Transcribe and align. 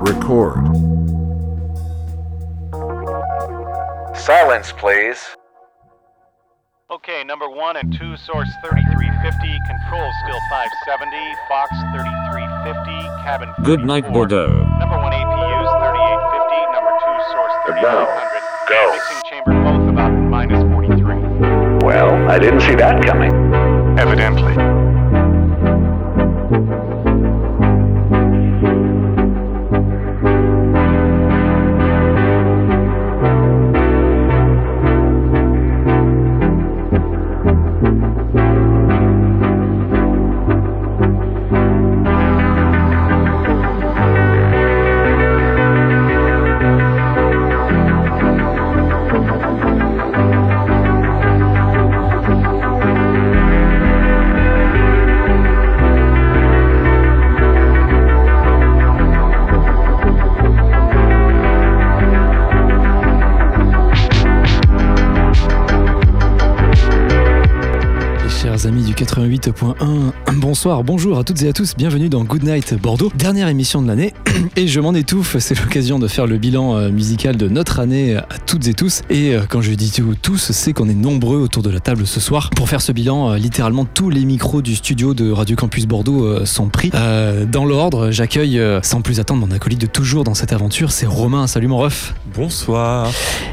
Record. 0.00 0.62
Silence, 4.16 4.72
please. 4.72 5.18
Okay, 6.88 7.24
number 7.24 7.50
one 7.50 7.76
and 7.76 7.92
two, 7.92 8.16
source 8.16 8.48
3350, 8.62 9.58
control 9.66 10.06
still 10.22 10.40
570, 10.48 11.18
Fox 11.50 11.70
3350, 11.90 13.24
cabin. 13.26 13.50
Good 13.64 13.84
night, 13.84 14.06
Bordeaux. 14.12 14.62
Number 14.78 14.98
one 15.02 15.12
APU's 15.12 15.70
3850, 15.82 16.72
number 16.72 16.94
two, 17.02 17.16
source 17.34 17.54
3800. 17.82 18.48
Go. 18.70 18.92
Mixing 18.94 19.22
chamber 19.26 19.52
both 19.66 19.90
about 19.90 20.12
minus 20.14 20.62
43. 20.72 21.84
Well, 21.84 22.14
I 22.30 22.38
didn't 22.38 22.60
see 22.60 22.76
that 22.76 23.04
coming. 23.04 23.34
Evidently. 23.98 24.87
Bonsoir, 70.68 70.84
bonjour 70.84 71.18
à 71.18 71.24
toutes 71.24 71.40
et 71.44 71.48
à 71.48 71.54
tous, 71.54 71.74
bienvenue 71.78 72.10
dans 72.10 72.24
Good 72.24 72.42
Night 72.42 72.74
Bordeaux, 72.74 73.10
dernière 73.16 73.48
émission 73.48 73.80
de 73.80 73.88
l'année, 73.88 74.12
et 74.56 74.68
je 74.68 74.80
m'en 74.80 74.92
étouffe, 74.92 75.38
c'est 75.38 75.58
l'occasion 75.58 75.98
de 75.98 76.06
faire 76.08 76.26
le 76.26 76.36
bilan 76.36 76.76
euh, 76.76 76.90
musical 76.90 77.38
de 77.38 77.48
notre 77.48 77.80
année 77.80 78.16
à 78.16 78.26
toutes 78.44 78.68
et 78.68 78.74
tous, 78.74 79.00
et 79.08 79.34
euh, 79.34 79.44
quand 79.48 79.62
je 79.62 79.72
dis 79.72 79.90
tous, 80.20 80.52
c'est 80.52 80.74
qu'on 80.74 80.90
est 80.90 80.94
nombreux 80.94 81.38
autour 81.38 81.62
de 81.62 81.70
la 81.70 81.80
table 81.80 82.06
ce 82.06 82.20
soir 82.20 82.50
pour 82.50 82.68
faire 82.68 82.82
ce 82.82 82.92
bilan, 82.92 83.30
euh, 83.30 83.38
littéralement 83.38 83.86
tous 83.86 84.10
les 84.10 84.26
micros 84.26 84.60
du 84.60 84.76
studio 84.76 85.14
de 85.14 85.30
Radio 85.30 85.56
Campus 85.56 85.86
Bordeaux 85.86 86.26
euh, 86.26 86.44
sont 86.44 86.68
pris. 86.68 86.90
Euh, 86.94 87.46
dans 87.46 87.64
l'ordre, 87.64 88.10
j'accueille 88.10 88.58
euh, 88.58 88.82
sans 88.82 89.00
plus 89.00 89.20
attendre 89.20 89.46
mon 89.46 89.54
acolyte 89.54 89.80
de 89.80 89.86
toujours 89.86 90.22
dans 90.22 90.34
cette 90.34 90.52
aventure, 90.52 90.92
c'est 90.92 91.06
Romain, 91.06 91.46
salut 91.46 91.68
mon 91.68 91.78
ref 91.78 92.12
Bonsoir. 92.36 93.10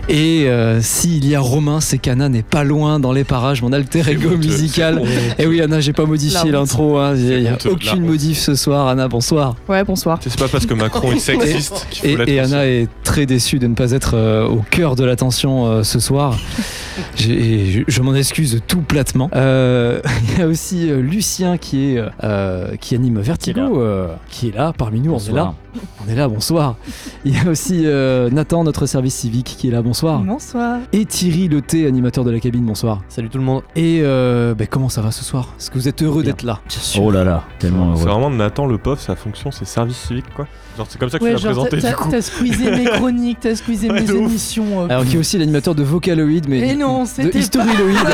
et 0.10 0.50
euh, 0.50 0.82
s'il 0.82 1.26
y 1.26 1.34
a 1.34 1.40
Romain, 1.40 1.80
c'est 1.80 1.98
qu'Anna 1.98 2.28
n'est 2.28 2.44
pas 2.44 2.66
loin 2.66 3.00
dans 3.00 3.14
les 3.14 3.24
parages, 3.24 3.62
mon 3.62 3.72
alter 3.72 4.02
ego 4.10 4.36
musical. 4.36 5.02
Et 5.40 5.48
oui, 5.48 5.62
Anna, 5.62 5.80
j'ai 5.80 5.94
pas 5.94 6.06
modifié 6.06 6.52
l'intro. 6.52 7.05
Hein. 7.12 7.16
Il 7.16 7.42
n'y 7.42 7.48
a 7.48 7.54
honteux, 7.54 7.72
aucune 7.72 8.06
modif 8.06 8.38
ce 8.38 8.56
soir. 8.56 8.88
Anna, 8.88 9.08
bonsoir. 9.08 9.56
Ouais, 9.68 9.84
bonsoir. 9.84 10.20
C'est 10.22 10.38
pas 10.38 10.48
parce 10.48 10.66
que 10.66 10.74
Macron 10.74 11.12
est 11.12 11.20
sexiste 11.20 11.88
qu'il 11.90 12.10
Et, 12.10 12.16
faut. 12.16 12.46
Anna 12.46 12.66
est 12.66 12.88
très 13.04 13.26
déçue 13.26 13.60
de 13.60 13.68
ne 13.68 13.76
pas 13.76 13.92
être 13.92 14.16
euh, 14.16 14.48
au 14.48 14.64
cœur 14.70 14.96
de 14.96 15.04
l'attention 15.04 15.68
euh, 15.68 15.84
ce 15.84 16.00
soir. 16.00 16.38
Je, 17.16 17.84
je 17.88 18.02
m'en 18.02 18.16
excuse 18.16 18.62
tout 18.68 18.82
platement. 18.82 19.30
Euh, 19.36 20.02
Il 20.34 20.40
y 20.40 20.42
a 20.42 20.48
aussi 20.48 20.90
euh, 20.90 21.02
Lucien 21.02 21.58
qui, 21.58 21.96
est, 21.96 22.04
euh, 22.24 22.76
qui 22.78 22.96
anime 22.96 23.20
Vertigo, 23.20 23.82
euh, 23.82 24.14
qui 24.30 24.50
est 24.50 24.56
là 24.56 24.74
parmi 24.78 25.02
nous. 25.02 25.14
On 25.14 25.20
est 25.20 25.32
là. 25.32 25.54
On 26.06 26.10
est 26.10 26.16
là, 26.16 26.28
bonsoir. 26.28 26.78
Il 27.26 27.34
y 27.36 27.40
a 27.46 27.50
aussi 27.50 27.82
euh, 27.86 28.30
Nathan, 28.30 28.64
notre 28.64 28.86
service 28.86 29.16
civique, 29.16 29.56
qui 29.58 29.68
est 29.68 29.72
là, 29.72 29.82
bonsoir. 29.82 30.20
Bonsoir. 30.22 30.80
Et 30.94 31.06
Thierry 31.06 31.48
Le 31.50 31.62
Thé, 31.62 31.86
animateur 31.88 32.24
de 32.24 32.32
la 32.32 32.40
cabine, 32.40 32.66
bonsoir. 32.66 33.02
Salut 33.10 33.30
tout 33.30 33.38
le 33.40 33.44
monde. 33.44 33.64
Et 33.76 34.00
euh, 34.02 34.54
ben, 34.56 34.68
comment 34.68 34.90
ça 34.90 35.02
va 35.02 35.12
ce 35.12 35.24
soir? 35.24 35.54
Est-ce 35.60 35.70
que 35.70 35.76
vous 35.78 35.88
êtes 35.88 36.02
heureux 36.02 36.22
Bien. 36.22 36.32
d'être 36.32 36.44
là? 36.44 36.60
Oh 37.00 37.12
là 37.12 37.24
là, 37.24 37.44
tellement 37.60 37.96
C'est 37.96 38.04
heureux. 38.04 38.12
vraiment 38.12 38.30
Nathan 38.30 38.68
le 38.68 38.78
POF, 38.78 39.00
sa 39.02 39.16
fonction 39.16 39.52
c'est 39.52 39.66
service 39.66 39.98
civique 39.98 40.26
quoi. 40.36 40.48
Genre 40.78 40.86
c'est 40.90 40.98
comme 41.00 41.10
ça 41.10 41.20
que 41.20 41.24
Ouais, 41.24 41.30
tu 41.36 41.36
l'as 41.36 41.42
présenté 41.54 41.80
t'as- 41.80 41.90
du 41.90 41.96
coup. 41.96 42.10
t'as 42.12 42.22
squeezé 42.22 42.72
mes 42.72 42.84
chroniques, 42.86 43.40
t'as 43.40 43.56
squeezé 43.56 43.90
Ouais, 43.92 44.02
mes 44.02 44.06
de 44.08 44.14
ouf. 44.14 44.30
émissions. 44.30 44.82
euh, 44.84 44.88
Alors 44.90 45.06
qui 45.06 45.16
est 45.16 45.20
aussi 45.20 45.38
l'animateur 45.38 45.74
de 45.76 45.84
Vocaloid, 45.84 46.48
mais 46.50 46.60
Et 46.70 46.76
non, 46.76 47.04
de 47.04 47.08
c'était 47.08 47.40
Historyloid. 47.40 47.96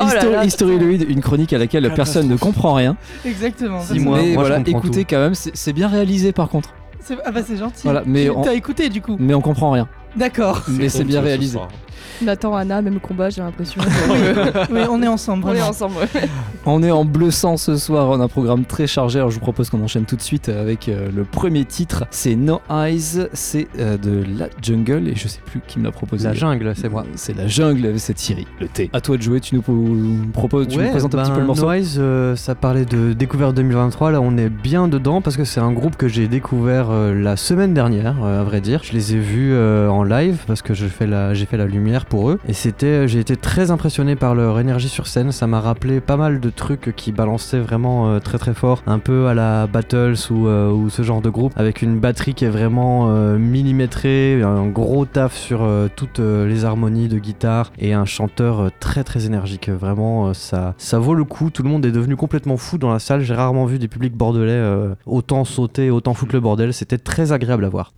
Oh 0.00 0.04
là 0.04 0.06
Histo- 0.06 0.30
là, 0.30 0.44
Historyloid, 0.44 1.02
une 1.08 1.20
chronique 1.20 1.52
à 1.52 1.58
laquelle 1.58 1.92
personne 1.94 2.28
ne 2.28 2.36
comprend 2.36 2.74
rien. 2.74 2.96
Exactement. 3.24 3.80
Si, 3.80 3.98
moi, 3.98 4.18
mais 4.22 4.34
moi, 4.34 4.44
voilà, 4.44 4.60
écoutez 4.66 5.04
quand 5.04 5.18
même, 5.18 5.34
c'est 5.34 5.56
c'est 5.56 5.72
bien 5.72 5.88
réalisé 5.88 6.32
par 6.32 6.48
contre. 6.48 6.70
C'est- 7.00 7.16
Ah 7.24 7.30
bah 7.30 7.40
c'est 7.46 7.56
gentil. 7.56 7.82
Voilà, 7.84 8.02
mais 8.06 8.24
Tu- 8.24 8.30
on- 8.30 8.42
T'as 8.42 8.54
écouté 8.54 8.88
du 8.88 9.00
coup 9.00 9.16
Mais 9.18 9.34
on 9.34 9.40
comprend 9.40 9.70
rien. 9.70 9.88
D'accord. 10.16 10.62
Mais 10.68 10.88
c'est 10.88 11.04
bien 11.04 11.20
réalisé. 11.20 11.58
Nathan, 12.22 12.54
Anna, 12.54 12.82
même 12.82 13.00
combat, 13.00 13.30
j'ai 13.30 13.40
l'impression. 13.42 13.80
Oui, 14.70 14.80
on 14.90 15.02
est 15.02 15.08
ensemble. 15.08 15.44
On 15.46 15.54
est 15.54 15.62
ensemble. 15.62 15.94
ouais. 15.96 16.22
On 16.66 16.82
est 16.82 16.90
en 16.90 17.04
bleu 17.06 17.30
sang 17.30 17.56
ce 17.56 17.76
soir, 17.76 18.08
on 18.10 18.20
a 18.20 18.24
un 18.24 18.28
programme 18.28 18.64
très 18.66 18.86
chargé. 18.86 19.18
Alors 19.18 19.30
je 19.30 19.36
vous 19.36 19.40
propose 19.40 19.70
qu'on 19.70 19.82
enchaîne 19.82 20.04
tout 20.04 20.16
de 20.16 20.20
suite 20.22 20.50
avec 20.50 20.88
euh, 20.90 21.08
le 21.14 21.24
premier 21.24 21.64
titre. 21.64 22.04
C'est 22.10 22.36
No 22.36 22.60
Eyes, 22.70 23.26
c'est 23.32 23.68
euh, 23.78 23.96
de 23.96 24.22
La 24.38 24.48
Jungle 24.60 25.08
et 25.08 25.14
je 25.14 25.28
sais 25.28 25.40
plus 25.46 25.60
qui 25.66 25.78
me 25.78 25.84
l'a 25.84 25.92
proposé. 25.92 26.28
La 26.28 26.34
jungle, 26.34 26.70
c'est 26.76 26.90
moi. 26.90 27.04
C'est 27.14 27.34
La 27.34 27.46
Jungle, 27.46 27.98
c'est 27.98 28.12
Thierry, 28.12 28.46
le 28.60 28.68
T. 28.68 28.90
À 28.92 29.00
toi 29.00 29.16
de 29.16 29.22
jouer, 29.22 29.40
tu 29.40 29.54
nous 29.54 29.62
pro- 29.62 29.72
proposes, 30.34 30.68
tu 30.68 30.76
nous 30.78 30.90
présentes 30.90 31.14
un 31.14 31.22
petit 31.22 31.30
peu 31.30 31.40
le 31.40 31.46
morceau. 31.46 31.62
Noise, 31.62 31.96
euh, 31.98 32.36
ça 32.36 32.54
parlait 32.54 32.84
de 32.84 33.14
découverte 33.14 33.54
2023. 33.54 34.10
Là, 34.10 34.20
on 34.20 34.36
est 34.36 34.50
bien 34.50 34.88
dedans 34.88 35.22
parce 35.22 35.38
que 35.38 35.44
c'est 35.44 35.60
un 35.60 35.72
groupe 35.72 35.96
que 35.96 36.08
j'ai 36.08 36.28
découvert 36.28 36.88
euh, 36.90 37.14
la 37.14 37.36
semaine 37.36 37.72
dernière, 37.72 38.16
euh, 38.22 38.40
à 38.42 38.44
vrai 38.44 38.60
dire. 38.60 38.82
Je 38.84 38.92
les 38.92 39.14
ai 39.14 39.18
vus 39.18 39.52
euh, 39.54 39.88
en 39.88 40.02
live 40.02 40.40
parce 40.46 40.60
que 40.60 40.74
la, 41.04 41.32
j'ai 41.32 41.46
fait 41.46 41.56
la 41.56 41.66
lumière 41.66 42.04
pour 42.08 42.30
eux. 42.30 42.38
Et 42.48 42.52
c'était, 42.52 43.06
j'ai 43.06 43.20
été 43.20 43.36
très 43.36 43.70
impressionné 43.70 44.16
par 44.16 44.34
leur 44.34 44.58
énergie 44.58 44.88
sur 44.88 45.06
scène. 45.06 45.32
Ça 45.32 45.46
m'a 45.46 45.60
rappelé 45.60 46.00
pas 46.00 46.16
mal 46.16 46.40
de 46.40 46.50
trucs 46.50 46.94
qui 46.96 47.12
balançaient 47.12 47.60
vraiment 47.60 48.08
euh, 48.08 48.18
très 48.18 48.38
très 48.38 48.54
fort, 48.54 48.82
un 48.86 48.98
peu 48.98 49.26
à 49.26 49.34
la 49.34 49.66
Battles 49.66 50.14
ou, 50.30 50.46
euh, 50.48 50.70
ou 50.70 50.90
ce 50.90 51.02
genre 51.02 51.20
de 51.20 51.30
groupe, 51.30 51.52
avec 51.56 51.82
une 51.82 51.98
batterie 51.98 52.34
qui 52.34 52.44
est 52.44 52.50
vraiment 52.50 53.10
euh, 53.10 53.38
millimétrée, 53.38 54.42
un 54.42 54.66
gros 54.66 55.04
taf 55.04 55.36
sur 55.36 55.62
euh, 55.62 55.88
toutes 55.94 56.20
euh, 56.20 56.46
les 56.48 56.64
harmonies 56.64 57.08
de 57.08 57.18
guitare 57.18 57.72
et 57.78 57.92
un 57.92 58.04
chanteur 58.04 58.60
euh, 58.60 58.68
très 58.80 59.04
très 59.04 59.26
énergique. 59.26 59.68
Vraiment, 59.68 60.28
euh, 60.28 60.34
ça, 60.34 60.74
ça 60.78 60.98
vaut 60.98 61.14
le 61.14 61.24
coup. 61.24 61.50
Tout 61.50 61.62
le 61.62 61.68
monde 61.68 61.84
est 61.84 61.92
devenu 61.92 62.16
complètement 62.16 62.56
fou 62.56 62.78
dans 62.78 62.92
la 62.92 62.98
salle. 62.98 63.20
J'ai 63.20 63.34
rarement 63.34 63.66
vu 63.66 63.78
des 63.78 63.88
publics 63.88 64.16
bordelais 64.16 64.50
euh, 64.52 64.94
autant 65.06 65.44
sauter, 65.44 65.90
autant 65.90 66.14
foutre 66.14 66.34
le 66.34 66.40
bordel. 66.40 66.72
C'était 66.72 66.98
très 66.98 67.32
agréable 67.32 67.64
à 67.64 67.68
voir. 67.68 67.92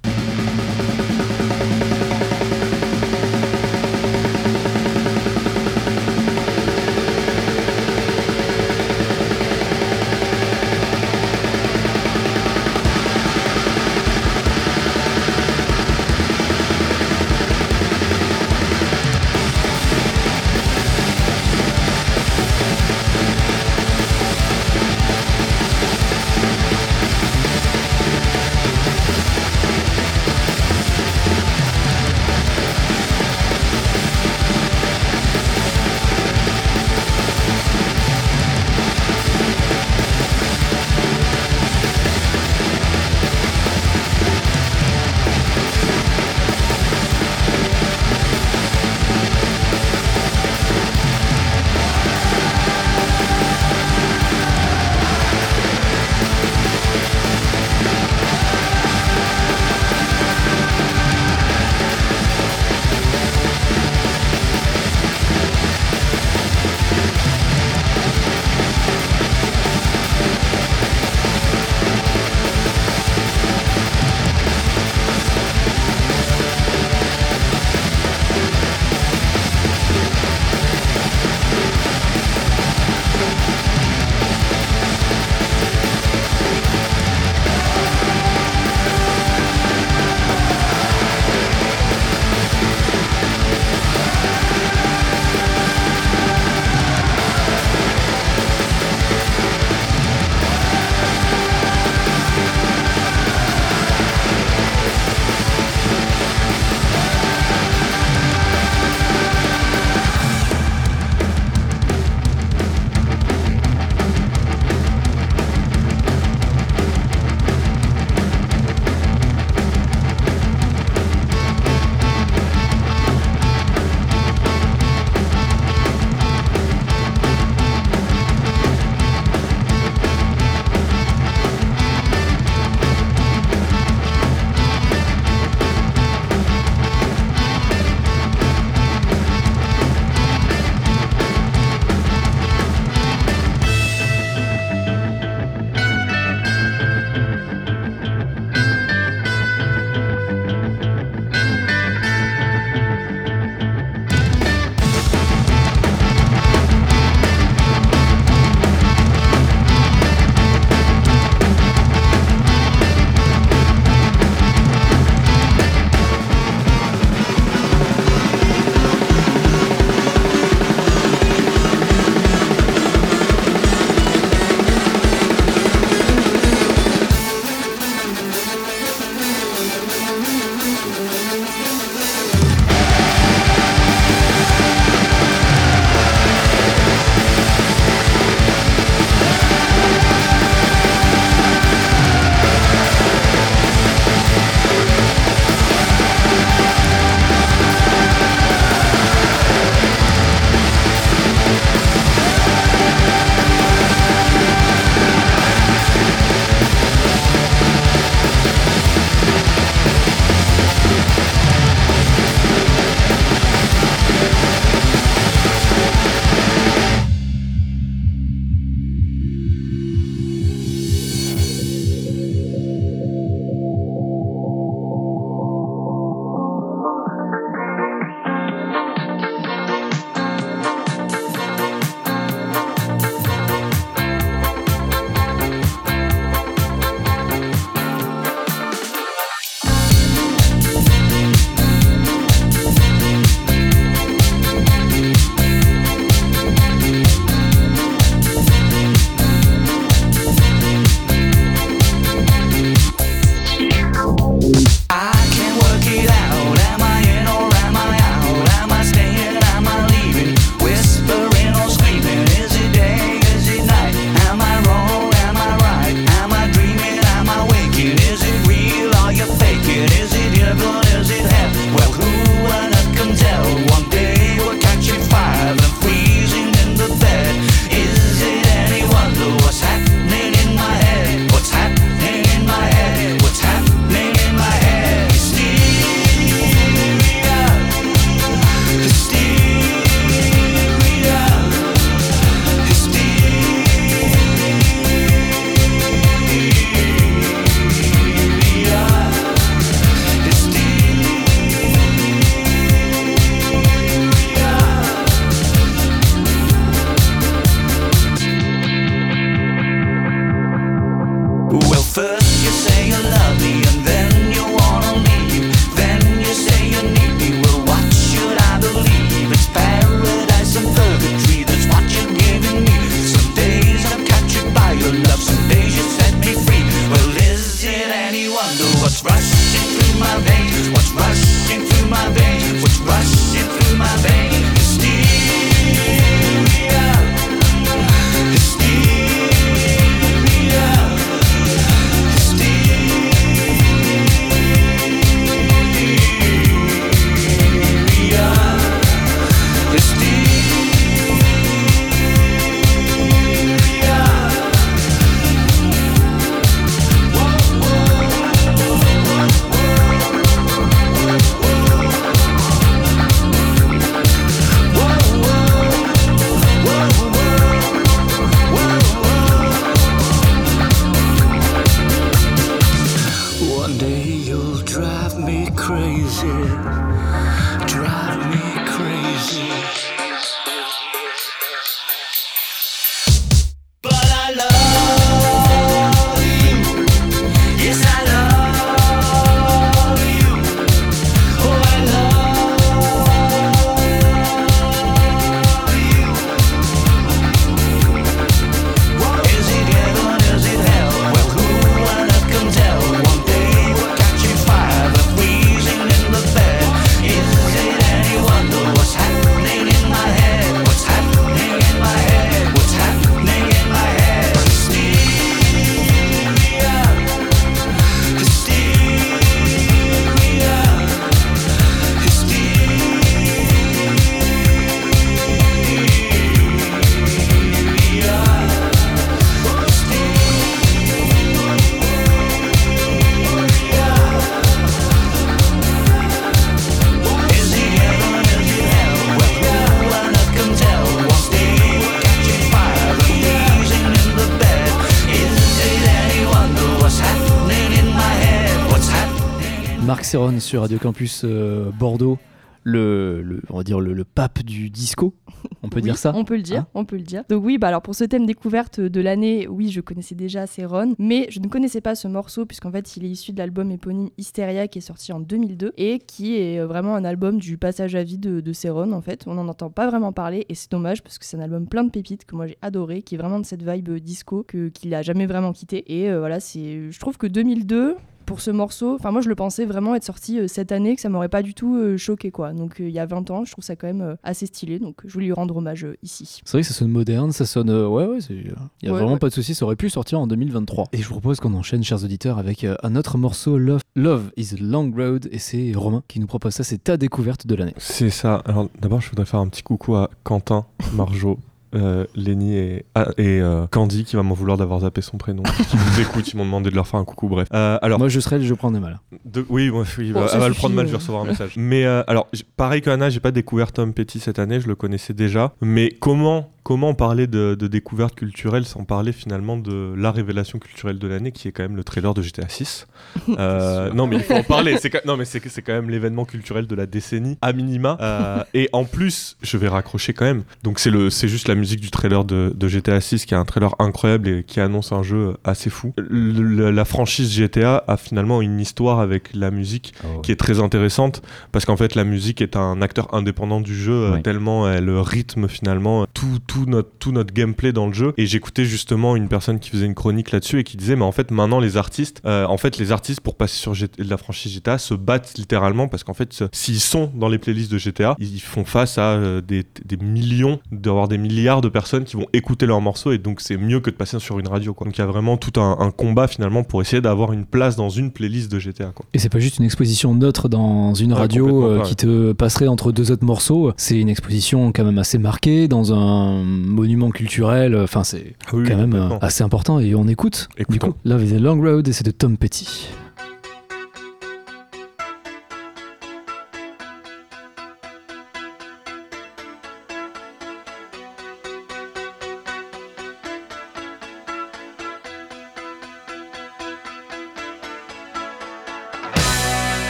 Serron 450.11 450.41
sur 450.41 450.63
Radio 450.63 450.77
Campus 450.79 451.23
euh, 451.25 451.71
Bordeaux, 451.79 452.19
le, 452.65 453.23
le- 453.23 453.43
on 453.49 453.59
va 453.59 453.63
dire 453.63 453.79
le, 453.79 453.93
le 453.93 454.03
pape 454.03 454.43
du 454.43 454.69
disco, 454.69 455.15
on 455.63 455.69
peut 455.69 455.77
Oui, 455.77 455.83
dire 455.83 455.97
ça 455.97 456.11
On 456.17 456.25
peut 456.25 456.35
le 456.35 456.43
dire, 456.43 456.63
Hein 456.63 456.67
on 456.75 456.85
peut 456.85 456.97
le 456.97 457.03
dire. 457.05 457.23
Donc 457.29 457.45
oui, 457.45 457.59
bah 457.59 457.69
alors 457.69 457.81
pour 457.81 457.95
ce 457.95 458.03
thème 458.03 458.27
découverte 458.27 458.81
de 458.81 459.01
l'année, 459.01 459.47
oui, 459.47 459.71
je 459.71 459.81
connaissais 459.81 460.17
déjà 460.17 460.49
Céron, 460.49 460.97
mais 460.99 461.29
je 461.31 461.39
ne 461.39 461.47
connaissais 461.47 461.81
pas 461.81 461.95
ce 461.95 462.09
morceau 462.09 462.45
puisqu'en 462.45 462.73
fait, 462.73 462.97
il 462.97 463.05
est 463.05 463.09
issu 463.09 463.31
de 463.33 463.39
l'album 463.39 463.71
éponyme 463.71 464.11
Hysteria 464.19 464.67
qui 464.67 464.79
est 464.79 464.83
sorti 464.83 465.13
en 465.13 465.21
2002 465.21 465.75
et 465.77 466.01
qui 466.01 466.35
est 466.39 466.59
euh, 466.59 466.67
vraiment 466.67 466.97
un 466.97 467.05
album 467.05 467.39
du 467.39 467.57
passage 467.57 467.95
à 467.95 468.03
vie 468.03 468.19
de, 468.19 468.41
de 468.41 468.53
Céron 468.53 468.91
en 468.91 469.01
fait. 469.03 469.23
On 469.29 469.35
n'en 469.35 469.47
entend 469.47 469.71
pas 469.71 469.87
vraiment 469.89 470.13
parler 470.13 470.45
et 470.49 470.57
c'est 470.57 470.73
dommage 470.73 471.05
parce 471.05 471.19
que 471.19 471.25
c'est 471.25 471.37
un 471.37 471.41
album 471.41 471.69
plein 471.69 471.85
de 471.85 471.91
pépites 471.91 472.25
que 472.25 472.35
moi 472.35 472.49
j'ai 472.49 472.59
adoré, 472.63 473.03
qui 473.03 473.15
est 473.15 473.19
vraiment 473.19 473.39
de 473.39 473.47
cette 473.47 473.63
vibe 473.63 473.89
euh, 473.91 474.01
disco 474.01 474.43
que 474.43 474.71
qu'il 474.71 474.93
a 474.93 475.03
jamais 475.03 475.27
vraiment 475.27 475.53
quitté. 475.53 475.85
Et 476.01 476.11
euh, 476.11 476.19
voilà, 476.19 476.41
c'est, 476.41 476.91
je 476.91 476.99
trouve 476.99 477.17
que 477.17 477.29
2002 477.29 477.95
pour 478.31 478.41
ce 478.41 478.51
morceau, 478.53 478.95
enfin 478.95 479.11
moi 479.11 479.21
je 479.23 479.29
le 479.29 479.35
pensais 479.35 479.65
vraiment 479.65 479.95
être 479.97 480.05
sorti 480.05 480.39
euh, 480.39 480.47
cette 480.47 480.71
année, 480.71 480.95
que 480.95 481.01
ça 481.01 481.09
m'aurait 481.09 481.29
pas 481.29 481.43
du 481.43 481.53
tout 481.53 481.75
euh, 481.77 481.97
choqué 481.97 482.31
quoi. 482.31 482.53
Donc 482.53 482.81
euh, 482.81 482.89
il 482.89 482.95
y 482.95 483.01
a 483.01 483.05
20 483.07 483.29
ans, 483.33 483.45
je 483.45 483.51
trouve 483.51 483.65
ça 483.65 483.75
quand 483.75 483.89
même 483.89 484.03
euh, 484.03 484.15
assez 484.23 484.47
stylé, 484.47 484.79
donc 484.79 484.97
je 485.05 485.13
voulais 485.13 485.27
lui 485.27 485.33
rendre 485.33 485.57
hommage 485.57 485.85
euh, 485.85 485.97
ici. 486.05 486.41
C'est 486.45 486.53
vrai 486.53 486.63
que 486.63 486.69
ça 486.69 486.75
sonne 486.75 486.91
moderne, 486.93 487.33
ça 487.33 487.45
sonne. 487.45 487.71
euh, 487.71 487.89
ouais, 487.89 488.07
ouais, 488.07 488.19
il 488.31 488.37
y 488.83 488.89
a 488.89 488.93
Ouais, 488.93 488.99
vraiment 488.99 489.15
ouais. 489.15 489.19
pas 489.19 489.29
de 489.29 489.35
souci, 489.35 489.55
ça 489.55 489.65
aurait 489.65 489.75
pu 489.77 489.91
sortir 489.91 490.21
en 490.21 490.29
2023. 490.29 490.87
Et 490.93 490.99
je 490.99 491.05
vous 491.09 491.15
propose 491.15 491.41
qu'on 491.41 491.55
enchaîne, 491.55 491.83
chers 491.83 492.05
auditeurs, 492.05 492.39
avec 492.39 492.63
euh, 492.63 492.77
un 492.85 492.95
autre 492.95 493.19
morceau, 493.19 493.59
Love, 493.59 493.81
Love 493.97 494.31
is 494.37 494.55
a 494.55 494.63
Long 494.63 494.93
Road, 494.97 495.29
et 495.33 495.39
c'est 495.41 495.73
Romain 495.75 496.03
qui 496.07 496.21
nous 496.21 496.27
propose 496.29 496.53
ça, 496.55 496.63
c'est 496.63 496.85
ta 496.85 496.97
découverte 496.97 497.49
de 497.49 497.55
l'année. 497.57 497.75
C'est 497.79 498.11
ça. 498.11 498.37
Alors 498.45 498.69
d'abord, 498.81 499.01
je 499.01 499.11
voudrais 499.11 499.27
faire 499.27 499.41
un 499.41 499.49
petit 499.49 499.63
coucou 499.65 499.97
à 499.97 500.09
Quentin, 500.23 500.67
Marjo, 500.95 501.39
euh, 501.75 502.05
Lenny 502.15 502.57
et, 502.57 502.85
ah, 502.95 503.09
et 503.19 503.41
euh, 503.41 503.67
Candy 503.71 504.05
qui 504.05 504.17
va 504.17 504.23
m'en 504.23 504.35
vouloir 504.35 504.57
d'avoir 504.57 504.81
zappé 504.81 505.01
son 505.03 505.17
prénom. 505.19 505.43
Qui 505.71 505.77
nous 505.77 506.01
écoutent, 506.01 506.29
ils 506.33 506.37
m'ont 506.37 506.45
demandé 506.45 506.71
de 506.71 506.75
leur 506.75 506.87
faire 506.87 507.01
un 507.01 507.05
coucou. 507.05 507.29
Bref. 507.29 507.49
Euh, 507.55 507.79
alors, 507.83 507.99
Moi 507.99 508.09
je 508.09 508.21
serais, 508.21 508.41
je 508.41 508.55
prends 508.55 508.71
des 508.71 508.81
mal. 508.81 509.01
de- 509.25 509.45
oui, 509.49 509.71
moi, 509.71 509.85
oui, 509.99 510.13
Bon, 510.13 510.21
bah, 510.21 510.29
ça 510.29 510.35
elle 510.35 510.41
va 510.41 510.49
le 510.49 510.55
prendre 510.55 510.75
mal, 510.75 510.85
euh. 510.85 510.89
je 510.89 510.93
vais 510.93 510.99
recevoir 510.99 511.23
un 511.23 511.27
message. 511.27 511.55
Mais 511.57 511.85
euh, 511.85 512.03
alors, 512.07 512.29
pareil 512.57 512.83
qu'Anna, 512.83 513.11
j'ai 513.11 513.21
pas 513.21 513.31
découvert 513.33 513.73
Tom 513.73 513.93
Petty 513.93 514.21
cette 514.21 514.39
année, 514.39 514.61
je 514.61 514.69
le 514.69 514.75
connaissais 514.75 515.13
déjà. 515.15 515.53
Mais 515.61 515.91
comment 516.01 516.51
Comment 516.71 516.95
parler 516.95 517.27
de, 517.27 517.57
de 517.59 517.67
découverte 517.67 518.15
culturelle 518.15 518.65
sans 518.65 518.85
parler 518.85 519.11
finalement 519.11 519.57
de 519.57 519.93
la 519.97 520.13
révélation 520.13 520.61
culturelle 520.61 521.01
de 521.01 521.09
l'année 521.09 521.33
qui 521.33 521.49
est 521.49 521.51
quand 521.51 521.65
même 521.65 521.75
le 521.75 521.83
trailer 521.83 522.15
de 522.15 522.23
GTA 522.23 522.49
6 522.49 522.87
Euh, 523.41 523.93
Non 523.93 524.07
mais 524.07 524.17
il 524.17 524.23
faut 524.23 524.35
en 524.35 524.45
parler, 524.45 524.77
c'est 524.79 524.89
quand- 524.89 525.05
non 525.05 525.17
mais 525.17 525.25
c'est 525.25 525.43
c'est 525.49 525.63
quand 525.63 525.73
même 525.73 525.91
l'événement 525.91 526.25
culturel 526.25 526.69
de 526.69 526.75
la 526.77 526.87
décennie 526.87 527.37
à 527.43 527.53
minima. 527.53 527.99
Euh, 528.01 528.45
et 528.55 528.69
en 528.73 528.85
plus 528.85 529.37
je 529.43 529.57
vais 529.57 529.67
raccrocher 529.67 530.13
quand 530.13 530.25
même. 530.27 530.45
Donc 530.63 530.79
c'est 530.79 530.91
le 530.91 531.11
c'est 531.11 531.27
juste 531.27 531.49
la 531.49 531.57
musique 531.57 531.81
du 531.81 531.91
trailer 531.91 532.25
de, 532.25 532.53
de 532.55 532.69
GTA 532.69 533.01
6 533.01 533.27
qui 533.27 533.35
est 533.35 533.37
un 533.37 533.45
trailer 533.45 533.75
incroyable 533.81 534.29
et 534.29 534.45
qui 534.45 534.61
annonce 534.61 534.93
un 534.93 535.03
jeu 535.03 535.35
assez 535.43 535.71
fou. 535.71 535.93
Le- 535.97 536.41
le- 536.43 536.71
la 536.71 536.85
franchise 536.85 537.33
GTA 537.35 537.83
a 537.89 537.97
finalement 537.97 538.43
une 538.43 538.61
histoire 538.61 539.01
avec 539.01 539.35
la 539.35 539.51
musique 539.51 539.93
qui 540.23 540.31
est 540.31 540.37
très 540.37 540.61
intéressante 540.61 541.21
parce 541.51 541.65
qu'en 541.65 541.77
fait 541.77 541.97
la 541.97 542.05
musique 542.05 542.41
est 542.41 542.55
un 542.55 542.81
acteur 542.81 543.13
indépendant 543.13 543.61
du 543.61 543.75
jeu 543.75 544.13
Oui. 544.13 544.23
tellement 544.23 544.71
elle 544.71 544.89
rythme 544.91 545.49
finalement 545.49 546.07
tout, 546.15 546.39
tout, 546.47 546.60
notre, 546.67 546.91
tout 546.99 547.13
notre 547.13 547.33
gameplay 547.33 547.73
dans 547.73 547.87
le 547.87 547.93
jeu 547.93 548.13
et 548.17 548.27
j'écoutais 548.27 548.65
justement 548.65 549.17
une 549.17 549.29
personne 549.29 549.59
qui 549.59 549.71
faisait 549.71 549.87
une 549.87 549.95
chronique 549.95 550.31
là-dessus 550.31 550.61
et 550.61 550.65
qui 550.65 550.77
disait 550.77 550.97
mais 550.97 551.05
en 551.05 551.13
fait 551.13 551.31
maintenant 551.31 551.61
les 551.61 551.77
artistes 551.77 552.21
euh, 552.25 552.47
en 552.47 552.57
fait 552.57 552.79
les 552.79 552.93
artistes 552.93 553.21
pour 553.21 553.37
passer 553.37 553.57
sur 553.57 553.75
la 553.99 554.17
franchise 554.17 554.53
GTA 554.53 554.79
se 554.79 554.95
battent 554.95 555.35
littéralement 555.37 555.89
parce 555.89 556.05
qu'en 556.05 556.15
fait 556.15 556.45
s'ils 556.53 556.81
sont 556.81 557.11
dans 557.15 557.29
les 557.29 557.39
playlists 557.39 557.73
de 557.73 557.79
GTA 557.79 558.17
ils 558.19 558.41
font 558.41 558.65
face 558.65 558.99
à 558.99 559.13
euh, 559.13 559.41
des, 559.41 559.65
des 559.85 559.97
millions 559.97 560.61
d'avoir 560.73 561.09
des 561.09 561.19
milliards 561.19 561.61
de 561.61 561.69
personnes 561.69 562.05
qui 562.05 562.17
vont 562.17 562.27
écouter 562.33 562.67
leurs 562.67 562.81
morceaux 562.81 563.13
et 563.13 563.19
donc 563.19 563.41
c'est 563.41 563.57
mieux 563.57 563.81
que 563.81 563.91
de 563.91 563.97
passer 563.97 564.19
sur 564.19 564.39
une 564.39 564.49
radio 564.49 564.75
quoi. 564.75 564.87
donc 564.87 564.97
il 564.97 565.01
y 565.01 565.05
a 565.05 565.07
vraiment 565.07 565.37
tout 565.37 565.61
un, 565.61 565.77
un 565.81 565.91
combat 565.91 566.29
finalement 566.29 566.65
pour 566.65 566.83
essayer 566.83 567.01
d'avoir 567.01 567.33
une 567.33 567.45
place 567.45 567.77
dans 567.77 567.91
une 567.91 568.11
playlist 568.11 568.51
de 568.51 568.59
GTA 568.59 568.93
quoi. 568.95 569.07
Et 569.13 569.19
c'est 569.19 569.29
pas 569.29 569.39
juste 569.39 569.59
une 569.59 569.65
exposition 569.65 570.15
neutre 570.15 570.49
dans 570.49 570.95
une 570.95 571.13
radio 571.13 571.65
euh, 571.65 571.83
qui 571.83 571.97
te 571.97 572.33
passerait 572.33 572.69
entre 572.69 572.93
deux 572.93 573.11
autres 573.11 573.25
morceaux. 573.25 573.73
C'est 573.77 573.99
une 573.99 574.09
exposition 574.09 574.73
quand 574.73 574.85
même 574.85 574.99
assez 574.99 575.19
marquée 575.19 575.69
dans 575.69 575.93
un 575.93 576.40
monument 576.45 577.11
culturel. 577.11 577.77
Enfin, 577.77 578.05
c'est 578.05 578.35
Oui, 578.53 578.65
quand 578.69 578.77
même 578.77 578.95
euh, 578.95 579.19
assez 579.21 579.43
important. 579.45 579.81
Et 579.81 579.95
on 579.95 580.07
écoute. 580.09 580.49
Du 580.57 580.63
Écoutons. 580.63 580.93
coup, 580.93 580.99
Love 581.05 581.25
is 581.25 581.35
a 581.35 581.39
Long 581.39 581.61
Road 581.61 581.89
et 581.89 581.93
c'est 581.93 582.05
de 582.05 582.11
Tom 582.11 582.37
Petty. 582.37 582.89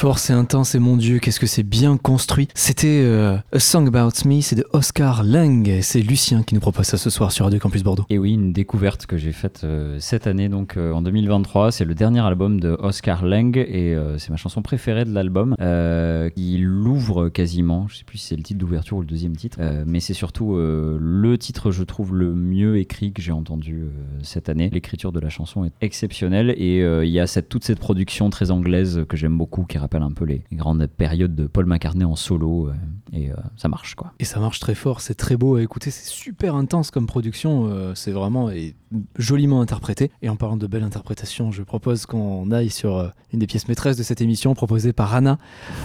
Fort, 0.00 0.18
c'est 0.18 0.32
intense 0.32 0.74
et 0.74 0.78
mon 0.78 0.96
dieu, 0.96 1.18
qu'est-ce 1.18 1.38
que 1.38 1.46
c'est 1.46 1.62
bien 1.62 1.98
construit. 1.98 2.48
C'était 2.54 3.02
euh, 3.04 3.36
A 3.52 3.58
Song 3.58 3.86
About 3.86 4.26
Me, 4.26 4.40
c'est 4.40 4.56
de 4.56 4.64
Oscar 4.72 5.22
Lang. 5.24 5.80
C'est 5.82 6.00
Lucien 6.00 6.42
qui 6.42 6.54
nous 6.54 6.60
propose 6.62 6.86
ça 6.86 6.96
ce 6.96 7.10
soir 7.10 7.32
sur 7.32 7.44
Radio 7.44 7.60
Campus 7.60 7.82
Bordeaux. 7.82 8.06
Et 8.08 8.16
oui, 8.16 8.32
une 8.32 8.54
découverte 8.54 9.04
que 9.04 9.18
j'ai 9.18 9.32
faite 9.32 9.60
euh, 9.62 9.98
cette 10.00 10.26
année, 10.26 10.48
donc 10.48 10.78
euh, 10.78 10.94
en 10.94 11.02
2023. 11.02 11.70
C'est 11.70 11.84
le 11.84 11.94
dernier 11.94 12.20
album 12.20 12.60
de 12.60 12.78
Oscar 12.80 13.26
Lang 13.26 13.58
et 13.58 13.94
euh, 13.94 14.16
c'est 14.16 14.30
ma 14.30 14.36
chanson 14.36 14.62
préférée 14.62 15.04
de 15.04 15.12
l'album. 15.12 15.54
Il 15.60 16.64
l'ouvre 16.64 17.28
quasiment. 17.28 17.86
Je 17.88 17.98
sais 17.98 18.04
plus 18.04 18.16
si 18.16 18.28
c'est 18.28 18.36
le 18.36 18.42
titre 18.42 18.58
d'ouverture 18.58 18.96
ou 18.96 19.00
le 19.00 19.06
deuxième 19.06 19.36
titre, 19.36 19.58
mais 19.84 20.00
c'est 20.00 20.14
surtout 20.14 20.56
le 20.56 21.36
titre, 21.36 21.72
je 21.72 21.82
trouve, 21.82 22.14
le 22.14 22.32
mieux 22.34 22.78
écrit 22.78 23.12
que 23.12 23.20
j'ai 23.20 23.32
entendu 23.32 23.84
cette 24.22 24.48
année. 24.48 24.70
L'écriture 24.72 25.12
de 25.12 25.20
la 25.20 25.28
chanson 25.28 25.66
est 25.66 25.72
exceptionnelle 25.82 26.54
et 26.56 26.78
il 26.78 27.10
y 27.10 27.20
a 27.20 27.26
cette, 27.26 27.50
toute 27.50 27.64
cette 27.64 27.80
production 27.80 28.30
très 28.30 28.50
anglaise 28.50 29.04
que 29.06 29.18
j'aime 29.18 29.36
beaucoup 29.36 29.64
qui 29.64 29.76
rappelle 29.76 29.90
un 30.02 30.12
peu 30.12 30.24
les, 30.24 30.44
grandes 30.52 30.86
périodes 30.86 31.34
de 31.34 31.46
Paul 31.46 31.66
McCartney 31.66 32.04
en 32.04 32.16
solo 32.16 32.68
euh, 32.68 32.74
et 33.12 33.30
euh, 33.30 33.34
ça 33.56 33.68
marche 33.68 33.94
quoi. 33.94 34.12
Et 34.18 34.24
ça 34.24 34.40
marche 34.40 34.60
très 34.60 34.74
fort, 34.74 35.00
c'est 35.00 35.14
très 35.14 35.36
beau 35.36 35.56
à 35.56 35.62
écouter, 35.62 35.90
c'est 35.90 36.08
super 36.08 36.54
intense 36.54 36.90
comme 36.90 37.06
production, 37.06 37.66
euh, 37.66 37.94
c'est 37.94 38.12
vraiment 38.12 38.50
et 38.50 38.74
joliment 39.16 39.60
interprété. 39.60 40.10
Et 40.22 40.28
en 40.28 40.36
parlant 40.36 40.56
de 40.56 40.66
belle 40.66 40.82
interprétation, 40.82 41.52
je 41.52 41.62
propose 41.62 42.06
qu'on 42.06 42.50
aille 42.50 42.70
sur 42.70 42.96
euh, 42.96 43.08
une 43.32 43.38
des 43.38 43.46
pièces 43.46 43.68
maîtresses 43.68 43.96
de 43.96 44.02
cette 44.02 44.20
émission 44.20 44.54
proposée 44.54 44.92
par 44.92 45.14
Anna. 45.14 45.38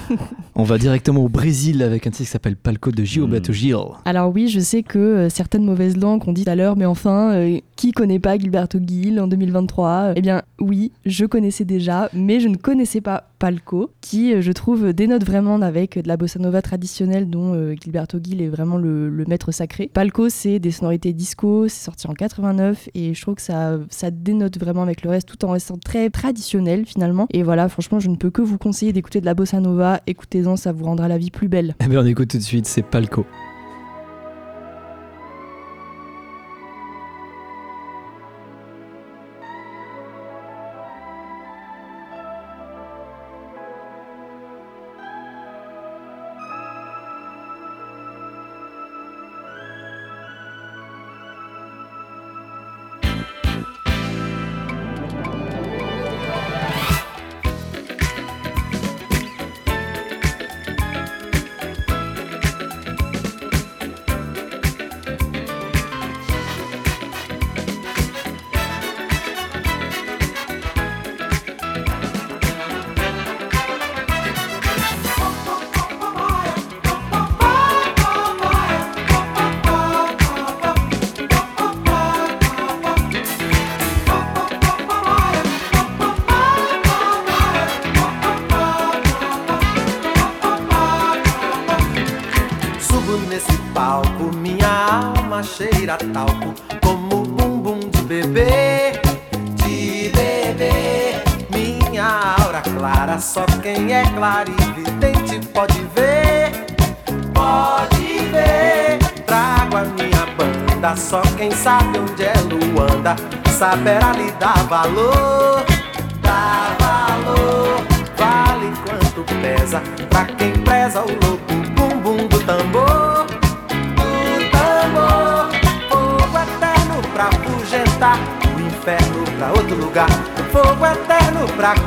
On 0.55 0.63
va 0.63 0.77
directement 0.77 1.23
au 1.23 1.29
Brésil 1.29 1.83
avec 1.83 2.07
un 2.07 2.09
titre 2.09 2.23
qui 2.23 2.31
s'appelle 2.31 2.55
Palco 2.55 2.91
de 2.91 3.03
Gilberto 3.03 3.51
Mm. 3.51 3.55
Gil. 3.55 3.75
Alors 4.05 4.33
oui, 4.33 4.47
je 4.47 4.59
sais 4.59 4.83
que 4.83 4.99
euh, 4.99 5.29
certaines 5.29 5.65
mauvaises 5.65 5.97
langues 5.97 6.27
ont 6.27 6.33
dit 6.33 6.45
tout 6.45 6.49
à 6.49 6.55
l'heure, 6.55 6.75
mais 6.75 6.85
enfin, 6.85 7.33
euh, 7.33 7.59
qui 7.75 7.91
connaît 7.91 8.19
pas 8.19 8.37
Gilberto 8.37 8.79
Gil 8.81 9.19
en 9.19 9.27
2023 9.27 10.13
Eh 10.15 10.21
bien 10.21 10.43
oui, 10.59 10.91
je 11.05 11.25
connaissais 11.25 11.65
déjà, 11.65 12.09
mais 12.13 12.39
je 12.39 12.47
ne 12.47 12.55
connaissais 12.57 13.01
pas 13.01 13.29
Palco, 13.39 13.91
qui 14.01 14.33
euh, 14.33 14.41
je 14.41 14.51
trouve 14.51 14.93
dénote 14.93 15.23
vraiment 15.23 15.61
avec 15.61 15.97
de 15.97 16.07
la 16.07 16.17
bossa 16.17 16.39
nova 16.39 16.61
traditionnelle 16.61 17.29
dont 17.29 17.53
euh, 17.53 17.75
Gilberto 17.81 18.17
Gil 18.21 18.41
est 18.41 18.47
vraiment 18.47 18.77
le, 18.77 19.25
maître 19.27 19.51
sacré. 19.51 19.89
Palco, 19.93 20.29
c'est 20.29 20.59
des 20.59 20.71
sonorités 20.71 21.13
disco, 21.13 21.67
c'est 21.67 21.83
sorti 21.83 22.07
en 22.07 22.13
89 22.13 22.89
et 22.93 23.13
je 23.13 23.21
trouve 23.21 23.35
que 23.35 23.41
ça, 23.41 23.77
ça 23.89 24.11
dénote 24.11 24.59
vraiment 24.59 24.83
avec 24.83 25.03
le 25.03 25.09
reste 25.09 25.27
tout 25.27 25.43
en 25.45 25.51
restant 25.51 25.77
très 25.77 26.09
traditionnel 26.09 26.85
finalement. 26.85 27.27
Et 27.31 27.43
voilà, 27.43 27.69
franchement, 27.69 27.99
je 27.99 28.09
ne 28.09 28.15
peux 28.15 28.29
que 28.29 28.41
vous 28.41 28.57
conseiller 28.57 28.93
d'écouter 28.93 29.21
de 29.21 29.25
la 29.25 29.33
bossa 29.33 29.59
nova, 29.59 30.01
écoutez-en, 30.07 30.55
ça 30.55 30.71
vous 30.71 30.85
rendra 30.85 31.07
la 31.07 31.17
vie 31.17 31.31
plus 31.31 31.47
belle. 31.47 31.75
Eh 31.83 31.87
bien 31.87 32.01
on 32.01 32.05
écoute 32.05 32.29
tout 32.29 32.37
de 32.37 32.43
suite, 32.43 32.65
c'est. 32.65 32.85
Palco 32.85 33.25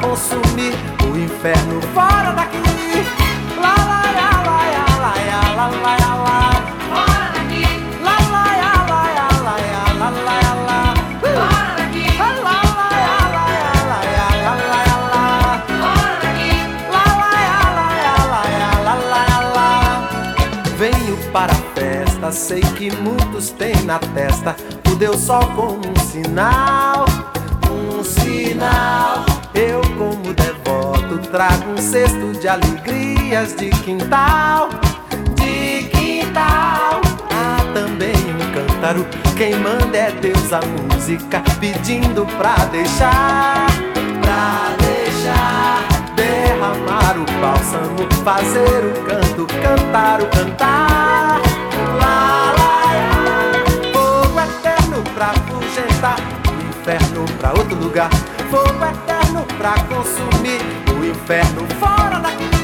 consumir 0.08 0.72
o 1.04 1.18
inferno 1.18 1.82
fora 1.92 2.32
daqui. 2.32 2.56
Lá, 3.60 3.74
lá, 3.76 4.02
lá, 4.16 4.30
lá, 4.48 4.60
lá, 4.72 4.88
lá, 4.88 5.44
lá, 5.54 5.66
lá, 5.68 5.96
lá, 6.00 6.12
lá. 6.24 6.38
Fora 6.88 7.28
daqui. 7.34 7.64
Lá, 8.02 8.16
lá, 8.32 8.44
lá, 8.62 8.72
lá, 8.88 9.02
lá, 9.44 9.56
lá, 9.98 10.08
lá, 10.08 10.38
lá, 10.38 10.52
lá. 10.66 10.80
Fora 11.20 11.72
daqui. 11.76 12.06
Lá, 12.16 12.30
lá, 12.46 12.58
lá, 12.78 12.88
lá, 13.36 13.48
lá, 13.84 14.00
lá, 14.38 14.54
lá, 14.72 14.96
lá. 15.12 15.24
Fora 15.82 16.16
daqui. 16.24 16.52
Lá, 16.94 17.04
lá, 17.20 17.36
lá, 17.76 17.88
lá, 18.32 18.42
lá, 18.84 18.94
lá, 19.12 19.38
lá. 19.56 19.68
Venho 20.78 21.16
para 21.32 21.52
a 21.52 21.62
festa, 21.74 22.32
sei 22.32 22.62
que 22.62 22.90
muitos 22.96 23.50
têm 23.50 23.76
na 23.84 23.98
testa 23.98 24.56
o 24.90 24.94
Deus 24.94 25.20
Sol 25.20 25.44
como 25.54 25.82
um 25.86 25.96
sinal, 26.00 27.04
um 27.70 28.02
sinal. 28.02 29.27
Eu, 29.58 29.80
como 29.96 30.32
devoto, 30.34 31.18
trago 31.32 31.72
um 31.72 31.78
cesto 31.78 32.30
de 32.40 32.46
alegrias 32.46 33.56
de 33.56 33.70
quintal, 33.70 34.68
de 35.34 35.88
quintal. 35.88 37.00
Há 37.28 37.64
também 37.74 38.14
um 38.14 38.52
cântaro, 38.54 39.04
quem 39.36 39.56
manda 39.56 39.98
é 39.98 40.12
Deus 40.12 40.52
a 40.52 40.60
música, 40.60 41.42
pedindo 41.58 42.24
pra 42.36 42.54
deixar, 42.66 43.66
pra 44.22 44.76
deixar 44.78 45.88
derramar 46.14 47.16
o 47.18 47.24
bálsamo, 47.40 48.08
fazer 48.22 48.84
o 48.84 49.04
canto, 49.06 49.44
cantar 49.60 50.22
o 50.22 50.26
cantar. 50.26 51.42
Lá, 52.00 52.54
lá, 52.56 52.92
lá. 52.94 53.52
Fogo 53.92 54.40
eterno 54.40 55.02
pra 55.16 55.30
afugentar 55.30 56.20
o 56.46 56.68
inferno 56.68 57.24
pra 57.40 57.50
outro 57.50 57.74
lugar. 57.74 58.10
Fogo 58.52 58.84
eterno 58.84 59.17
pra 59.58 59.74
consumir 59.84 60.60
o 60.98 61.04
inferno 61.04 61.66
fora 61.78 62.18
daqui. 62.18 62.57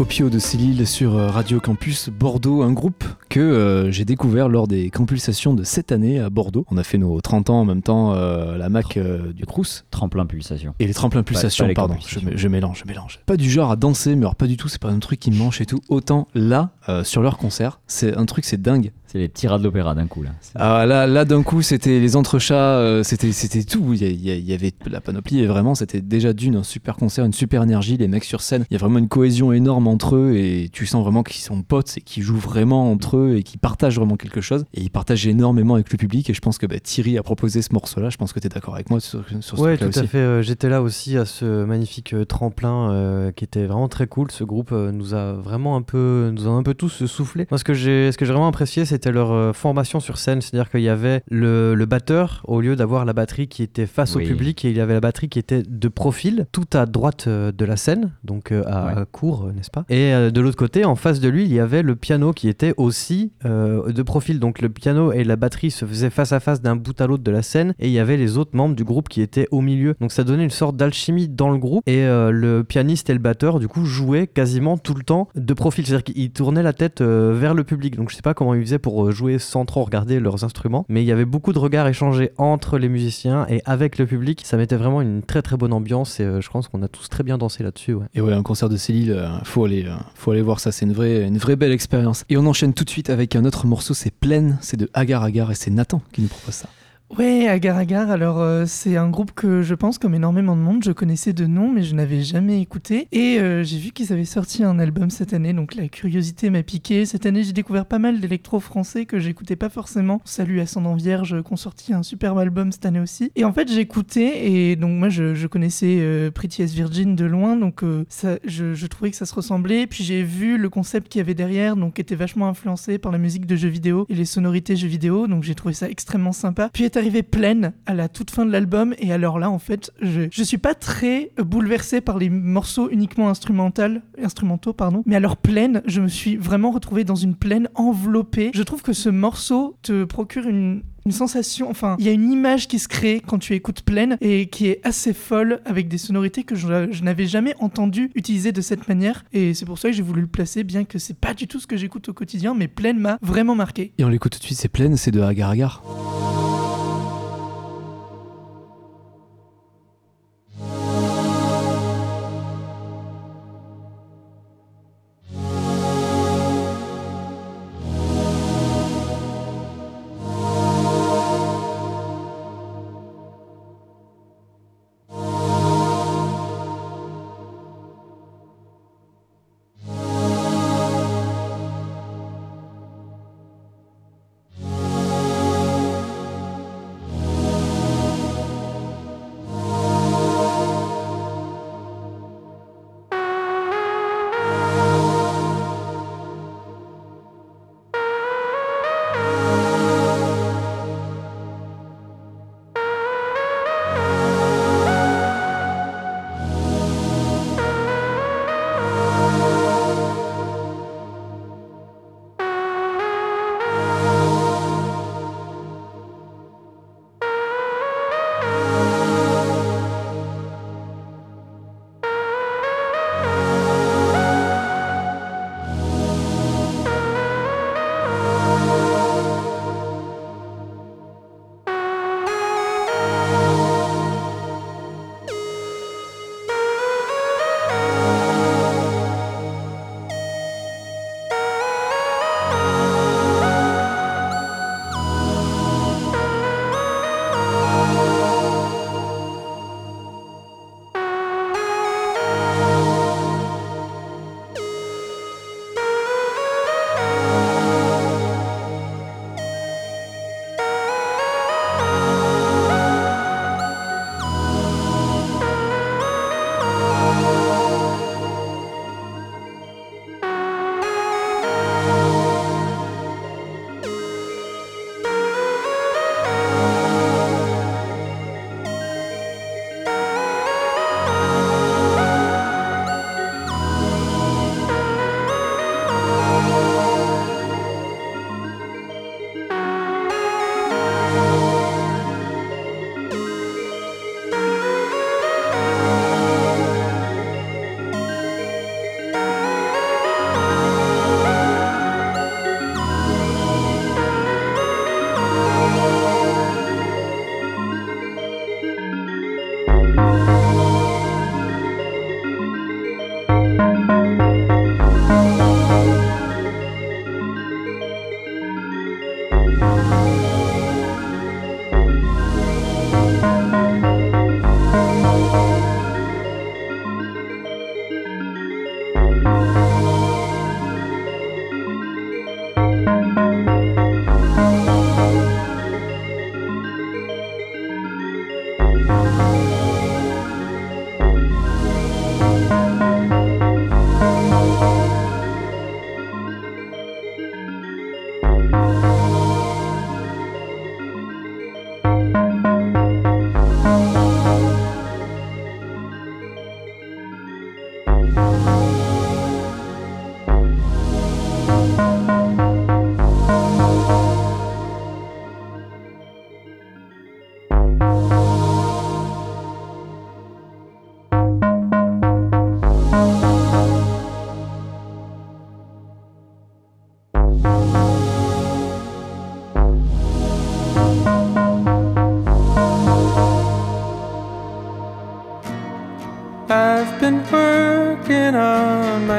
Opio 0.00 0.30
de 0.30 0.38
Célile 0.38 0.86
sur 0.86 1.14
euh, 1.14 1.28
Radio 1.28 1.60
Campus 1.60 2.08
Bordeaux, 2.08 2.62
un 2.62 2.72
groupe 2.72 3.04
que 3.28 3.38
euh, 3.38 3.90
j'ai 3.90 4.06
découvert 4.06 4.48
lors 4.48 4.66
des 4.66 4.88
compulsations 4.88 5.52
de 5.52 5.62
cette 5.62 5.92
année 5.92 6.18
à 6.18 6.30
Bordeaux. 6.30 6.64
On 6.70 6.78
a 6.78 6.82
fait 6.82 6.96
nos 6.96 7.20
30 7.20 7.50
ans 7.50 7.60
en 7.60 7.64
même 7.66 7.82
temps 7.82 8.14
euh, 8.14 8.56
la 8.56 8.70
Mac 8.70 8.96
euh, 8.96 9.34
du 9.34 9.44
Crous. 9.44 9.84
Tremplin 9.90 10.24
pulsation. 10.24 10.74
Et 10.78 10.86
les 10.86 10.94
tremplins 10.94 11.22
pulsations, 11.22 11.64
pas 11.64 11.68
les 11.68 11.74
pardon, 11.74 11.96
je, 12.00 12.18
mélange, 12.48 12.80
je 12.82 12.88
mélange. 12.88 13.20
Pas 13.26 13.36
du 13.36 13.50
genre 13.50 13.70
à 13.70 13.76
danser, 13.76 14.16
mais 14.16 14.22
alors 14.22 14.36
pas 14.36 14.46
du 14.46 14.56
tout, 14.56 14.68
c'est 14.68 14.80
pas 14.80 14.88
un 14.88 15.00
truc 15.00 15.20
qui 15.20 15.30
me 15.30 15.36
manche 15.36 15.60
et 15.60 15.66
tout. 15.66 15.82
Autant 15.90 16.28
là, 16.34 16.70
sur 17.04 17.20
leur 17.20 17.36
concert, 17.36 17.80
c'est 17.86 18.16
un 18.16 18.24
truc, 18.24 18.46
c'est 18.46 18.62
dingue. 18.62 18.92
C'est 19.12 19.18
les 19.18 19.28
petits 19.28 19.48
rats 19.48 19.58
de 19.58 19.64
l'opéra 19.64 19.96
d'un 19.96 20.06
coup 20.06 20.22
là. 20.22 20.30
C'est- 20.40 20.52
Ah, 20.54 20.86
là, 20.86 21.06
là 21.08 21.24
d'un 21.24 21.42
coup, 21.42 21.62
c'était 21.62 21.98
les 21.98 22.14
entrechats, 22.14 22.76
euh, 22.78 23.02
c'était, 23.02 23.32
c'était 23.32 23.64
tout. 23.64 23.92
Il 23.92 24.02
y, 24.02 24.06
y 24.30 24.40
y 24.40 24.52
avait 24.54 24.72
la 24.88 25.00
panoplie 25.00 25.40
et 25.40 25.46
vraiment, 25.46 25.74
c'était 25.74 26.00
déjà 26.00 26.32
d'une 26.32 26.54
un 26.54 26.62
super 26.62 26.94
concert, 26.94 27.24
une 27.24 27.32
super 27.32 27.64
énergie. 27.64 27.96
Les 27.96 28.06
mecs 28.06 28.22
sur 28.22 28.40
scène, 28.40 28.64
il 28.70 28.74
y 28.74 28.76
a 28.76 28.78
vraiment 28.78 28.98
une 28.98 29.08
cohésion 29.08 29.52
énorme 29.52 29.88
entre 29.88 30.14
eux 30.14 30.36
et 30.36 30.68
tu 30.72 30.86
sens 30.86 31.02
vraiment 31.02 31.24
qu'ils 31.24 31.40
sont 31.42 31.62
potes 31.62 31.94
et 31.98 32.02
qu'ils 32.02 32.22
jouent 32.22 32.36
vraiment 32.36 32.90
entre 32.92 33.16
eux 33.16 33.34
et 33.36 33.42
qu'ils 33.42 33.58
partagent 33.58 33.96
vraiment 33.96 34.16
quelque 34.16 34.40
chose. 34.40 34.64
Et 34.74 34.82
ils 34.82 34.90
partagent 34.90 35.26
énormément 35.26 35.74
avec 35.74 35.90
le 35.90 35.96
public. 35.98 36.30
Et 36.30 36.34
je 36.34 36.40
pense 36.40 36.58
que 36.58 36.66
bah, 36.66 36.78
Thierry 36.78 37.18
a 37.18 37.24
proposé 37.24 37.62
ce 37.62 37.72
morceau-là. 37.72 38.10
Je 38.10 38.16
pense 38.16 38.32
que 38.32 38.38
tu 38.38 38.46
es 38.46 38.50
d'accord 38.50 38.74
avec 38.76 38.90
moi 38.90 39.00
sur, 39.00 39.24
sur 39.40 39.56
ce 39.58 39.60
Ouais, 39.60 39.76
truc-là 39.76 39.92
tout 39.92 39.98
à 39.98 40.06
fait. 40.08 40.18
euh, 40.18 40.42
J'étais 40.42 40.68
là 40.68 40.82
aussi 40.82 41.16
à 41.16 41.24
ce 41.24 41.64
magnifique 41.64 42.12
euh, 42.14 42.24
tremplin 42.24 42.92
euh, 42.92 43.32
qui 43.32 43.42
était 43.42 43.66
vraiment 43.66 43.88
très 43.88 44.06
cool. 44.06 44.30
Ce 44.30 44.44
groupe 44.44 44.70
nous 44.70 45.14
a 45.14 45.32
vraiment 45.32 45.74
un 45.74 45.82
peu, 45.82 46.30
nous 46.32 46.46
a 46.46 46.50
un 46.50 46.62
peu 46.62 46.74
tous 46.74 47.06
soufflé. 47.06 47.48
Moi, 47.50 47.58
ce 47.58 47.64
que 47.64 47.74
j'ai, 47.74 48.12
ce 48.12 48.16
que 48.18 48.24
j'ai 48.24 48.32
vraiment 48.32 48.46
apprécié, 48.46 48.84
c'était 49.00 49.12
leur 49.12 49.32
euh, 49.32 49.52
formation 49.54 49.98
sur 49.98 50.18
scène. 50.18 50.42
C'est-à-dire 50.42 50.70
qu'il 50.70 50.82
y 50.82 50.88
avait 50.90 51.22
le, 51.30 51.74
le 51.74 51.86
batteur 51.86 52.42
au 52.46 52.60
lieu 52.60 52.76
d'avoir 52.76 53.04
la 53.06 53.12
batterie 53.14 53.48
qui 53.48 53.62
était 53.62 53.86
face 53.86 54.14
Oui. 54.14 54.24
au 54.24 54.28
public, 54.28 54.64
et 54.64 54.70
il 54.70 54.76
y 54.76 54.80
avait 54.80 54.92
la 54.92 55.00
batterie 55.00 55.28
qui 55.30 55.38
était 55.38 55.62
de 55.66 55.88
profil, 55.88 56.46
tout 56.52 56.66
à 56.74 56.84
droite 56.84 57.24
euh, 57.28 57.50
de 57.50 57.64
la 57.64 57.76
scène, 57.76 58.12
donc 58.24 58.52
euh, 58.52 58.62
à, 58.66 58.80
Ouais. 58.94 59.04
court, 59.10 59.50
n'est-ce 59.54 59.70
pas? 59.70 59.84
Et 59.88 60.12
de 60.30 60.40
l'autre 60.40 60.56
côté, 60.56 60.84
en 60.84 60.96
face 60.96 61.20
de 61.20 61.28
lui, 61.28 61.44
il 61.44 61.52
y 61.52 61.60
avait 61.60 61.82
le 61.82 61.96
piano 61.96 62.32
qui 62.32 62.48
était 62.48 62.74
aussi 62.76 63.32
euh, 63.44 63.92
de 63.92 64.02
profil. 64.02 64.38
Donc 64.40 64.60
le 64.60 64.68
piano 64.68 65.12
et 65.12 65.24
la 65.24 65.36
batterie 65.36 65.70
se 65.70 65.84
faisaient 65.86 66.10
face 66.10 66.32
à 66.32 66.40
face 66.40 66.60
d'un 66.60 66.76
bout 66.76 67.00
à 67.00 67.06
l'autre 67.06 67.22
de 67.22 67.30
la 67.30 67.42
scène, 67.42 67.74
et 67.78 67.86
il 67.88 67.92
y 67.92 67.98
avait 67.98 68.16
les 68.18 68.36
autres 68.36 68.54
membres 68.54 68.74
du 68.74 68.84
groupe 68.84 69.08
qui 69.08 69.22
étaient 69.22 69.46
au 69.50 69.60
milieu. 69.62 69.94
Donc 70.00 70.12
ça 70.12 70.24
donnait 70.24 70.44
une 70.44 70.50
sorte 70.50 70.76
d'alchimie 70.76 71.28
dans 71.28 71.50
le 71.50 71.58
groupe, 71.58 71.82
et 71.86 72.04
euh, 72.04 72.30
le 72.30 72.64
pianiste 72.64 73.08
et 73.10 73.12
le 73.14 73.18
batteur, 73.18 73.58
du 73.60 73.68
coup, 73.68 73.84
jouaient 73.84 74.26
quasiment 74.26 74.76
tout 74.76 74.94
le 74.94 75.02
temps 75.02 75.28
de 75.34 75.54
profil. 75.54 75.86
C'est-à-dire 75.86 76.04
qu'ils 76.04 76.30
tournaient 76.32 76.62
la 76.62 76.72
tête 76.72 77.00
euh, 77.00 77.32
vers 77.34 77.54
le 77.54 77.64
public. 77.64 77.96
Donc 77.96 78.10
je 78.10 78.16
sais 78.16 78.22
pas 78.22 78.34
comment 78.34 78.54
ils 78.54 78.62
faisaient 78.62 78.78
pour 78.78 78.89
euh, 78.98 79.10
jouer 79.10 79.38
sans 79.38 79.64
trop 79.64 79.84
regarder 79.84 80.20
leurs 80.20 80.44
instruments, 80.44 80.84
mais 80.88 81.02
il 81.02 81.06
y 81.06 81.12
avait 81.12 81.24
beaucoup 81.24 81.52
de 81.52 81.58
regards 81.58 81.86
échangés 81.86 82.32
entre 82.38 82.78
les 82.78 82.88
musiciens 82.88 83.46
et 83.48 83.62
avec 83.64 83.98
le 83.98 84.06
public. 84.06 84.42
Ça 84.44 84.56
mettait 84.56 84.76
vraiment 84.76 85.00
une 85.00 85.22
très 85.22 85.42
très 85.42 85.56
bonne 85.56 85.72
ambiance, 85.72 86.20
et 86.20 86.24
euh, 86.24 86.40
je 86.40 86.50
pense 86.50 86.68
qu'on 86.68 86.82
a 86.82 86.88
tous 86.88 87.08
très 87.08 87.22
bien 87.22 87.38
dansé 87.38 87.62
là-dessus. 87.62 87.96
Et 88.14 88.20
ouais, 88.20 88.32
un 88.32 88.42
concert 88.42 88.68
de 88.68 88.76
Célile, 88.76 89.12
euh, 89.12 89.28
faut 89.44 89.64
aller, 89.64 89.86
faut 90.14 90.30
aller 90.30 90.42
voir 90.42 90.60
ça. 90.60 90.72
C'est 90.72 90.86
une 90.86 90.92
vraie, 90.92 91.26
une 91.26 91.38
vraie 91.38 91.56
belle 91.56 91.72
expérience. 91.72 92.24
Et 92.28 92.36
on 92.36 92.46
enchaîne 92.46 92.74
tout 92.74 92.84
de 92.84 92.90
suite 92.90 93.10
avec 93.10 93.36
un 93.36 93.44
autre 93.44 93.66
morceau. 93.66 93.94
C'est 93.94 94.10
Pleine. 94.10 94.58
C'est 94.60 94.76
de 94.76 94.90
Agar 94.94 95.22
Agar 95.22 95.50
et 95.50 95.54
c'est 95.54 95.70
Nathan 95.70 96.02
qui 96.12 96.22
nous 96.22 96.28
propose 96.28 96.54
ça. 96.54 96.68
Ouais, 97.18 97.48
Agar 97.48 97.76
Agar, 97.76 98.08
alors 98.08 98.40
euh, 98.40 98.66
c'est 98.66 98.96
un 98.96 99.10
groupe 99.10 99.32
que 99.32 99.62
je 99.62 99.74
pense, 99.74 99.98
comme 99.98 100.14
énormément 100.14 100.54
de 100.54 100.60
monde, 100.60 100.84
je 100.84 100.92
connaissais 100.92 101.32
de 101.32 101.44
nom, 101.44 101.68
mais 101.72 101.82
je 101.82 101.96
n'avais 101.96 102.22
jamais 102.22 102.62
écouté. 102.62 103.08
Et 103.10 103.40
euh, 103.40 103.64
j'ai 103.64 103.78
vu 103.78 103.90
qu'ils 103.90 104.12
avaient 104.12 104.24
sorti 104.24 104.62
un 104.62 104.78
album 104.78 105.10
cette 105.10 105.34
année, 105.34 105.52
donc 105.52 105.74
la 105.74 105.88
curiosité 105.88 106.50
m'a 106.50 106.62
piqué. 106.62 107.04
Cette 107.06 107.26
année, 107.26 107.42
j'ai 107.42 107.52
découvert 107.52 107.86
pas 107.86 107.98
mal 107.98 108.20
d'électro 108.20 108.60
français 108.60 109.06
que 109.06 109.18
j'écoutais 109.18 109.56
pas 109.56 109.68
forcément. 109.68 110.22
Salut 110.24 110.60
Ascendant 110.60 110.94
Vierge, 110.94 111.42
qui 111.42 111.52
ont 111.52 111.56
sorti 111.56 111.92
un 111.92 112.04
superbe 112.04 112.38
album 112.38 112.70
cette 112.70 112.86
année 112.86 113.00
aussi. 113.00 113.32
Et 113.34 113.44
en 113.44 113.52
fait, 113.52 113.68
écouté, 113.72 114.70
et 114.70 114.76
donc 114.76 114.96
moi, 114.96 115.08
je, 115.08 115.34
je 115.34 115.48
connaissais 115.48 115.98
euh, 115.98 116.30
Pretty 116.30 116.62
as 116.62 116.72
Virgin 116.72 117.16
de 117.16 117.24
loin, 117.24 117.56
donc 117.56 117.82
euh, 117.82 118.04
ça, 118.08 118.38
je, 118.44 118.72
je 118.72 118.86
trouvais 118.86 119.10
que 119.10 119.16
ça 119.16 119.26
se 119.26 119.34
ressemblait. 119.34 119.88
Puis 119.88 120.04
j'ai 120.04 120.22
vu 120.22 120.58
le 120.58 120.68
concept 120.70 121.08
qu'il 121.08 121.18
y 121.18 121.22
avait 121.22 121.34
derrière, 121.34 121.74
donc 121.74 121.98
était 121.98 122.14
vachement 122.14 122.46
influencé 122.46 122.98
par 122.98 123.10
la 123.10 123.18
musique 123.18 123.46
de 123.46 123.56
jeux 123.56 123.68
vidéo 123.68 124.06
et 124.08 124.14
les 124.14 124.24
sonorités 124.24 124.76
jeux 124.76 124.86
vidéo, 124.86 125.26
donc 125.26 125.42
j'ai 125.42 125.56
trouvé 125.56 125.74
ça 125.74 125.90
extrêmement 125.90 126.32
sympa. 126.32 126.70
Puis 126.72 126.84
arrivée 127.00 127.22
pleine 127.22 127.72
à 127.86 127.94
la 127.94 128.08
toute 128.08 128.30
fin 128.30 128.46
de 128.46 128.52
l'album, 128.52 128.94
et 128.98 129.12
alors 129.12 129.38
là, 129.38 129.50
en 129.50 129.58
fait, 129.58 129.90
je, 130.00 130.28
je 130.30 130.42
suis 130.42 130.58
pas 130.58 130.74
très 130.74 131.32
bouleversé 131.38 132.00
par 132.00 132.18
les 132.18 132.30
morceaux 132.30 132.88
uniquement 132.90 133.28
instrumentaux, 133.28 134.72
pardon, 134.72 135.02
mais 135.06 135.16
alors 135.16 135.36
pleine, 135.36 135.82
je 135.86 136.00
me 136.00 136.08
suis 136.08 136.36
vraiment 136.36 136.70
retrouvé 136.70 137.04
dans 137.04 137.16
une 137.16 137.34
plaine 137.34 137.68
enveloppée. 137.74 138.50
Je 138.54 138.62
trouve 138.62 138.82
que 138.82 138.92
ce 138.92 139.08
morceau 139.08 139.76
te 139.82 140.04
procure 140.04 140.46
une, 140.46 140.82
une 141.06 141.12
sensation, 141.12 141.70
enfin, 141.70 141.96
il 141.98 142.04
y 142.04 142.08
a 142.08 142.12
une 142.12 142.30
image 142.30 142.68
qui 142.68 142.78
se 142.78 142.88
crée 142.88 143.22
quand 143.26 143.38
tu 143.38 143.54
écoutes 143.54 143.82
pleine 143.82 144.18
et 144.20 144.46
qui 144.46 144.66
est 144.66 144.80
assez 144.84 145.12
folle 145.12 145.60
avec 145.64 145.88
des 145.88 145.98
sonorités 145.98 146.44
que 146.44 146.54
je, 146.54 146.88
je 146.90 147.02
n'avais 147.02 147.26
jamais 147.26 147.54
entendu 147.58 148.10
utiliser 148.14 148.52
de 148.52 148.60
cette 148.60 148.86
manière. 148.88 149.24
Et 149.32 149.54
c'est 149.54 149.64
pour 149.64 149.78
ça 149.78 149.88
que 149.88 149.94
j'ai 149.94 150.02
voulu 150.02 150.20
le 150.20 150.26
placer, 150.26 150.62
bien 150.62 150.84
que 150.84 150.98
c'est 150.98 151.18
pas 151.18 151.34
du 151.34 151.46
tout 151.46 151.58
ce 151.58 151.66
que 151.66 151.76
j'écoute 151.76 152.08
au 152.10 152.12
quotidien, 152.12 152.54
mais 152.54 152.68
pleine 152.68 152.98
m'a 152.98 153.18
vraiment 153.22 153.54
marqué. 153.54 153.92
Et 153.98 154.04
on 154.04 154.08
l'écoute 154.08 154.32
tout 154.32 154.38
de 154.38 154.44
suite. 154.44 154.58
C'est 154.58 154.68
Pleine. 154.68 154.96
C'est 154.96 155.10
de 155.10 155.20
Agar 155.20 155.50
Agar. 155.50 155.82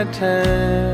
my 0.05 0.11
time. 0.11 0.90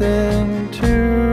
Mean 0.00 0.68
nothing 0.68 0.70
to 0.70 1.27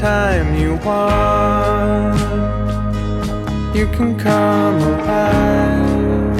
Anytime 0.00 0.54
you 0.54 0.76
want, 0.86 2.20
you 3.74 3.86
can 3.88 4.16
come 4.16 4.76
alive. 4.76 6.36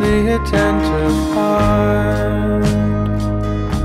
The 0.00 0.34
attentive 0.34 1.16
heart 1.32 2.60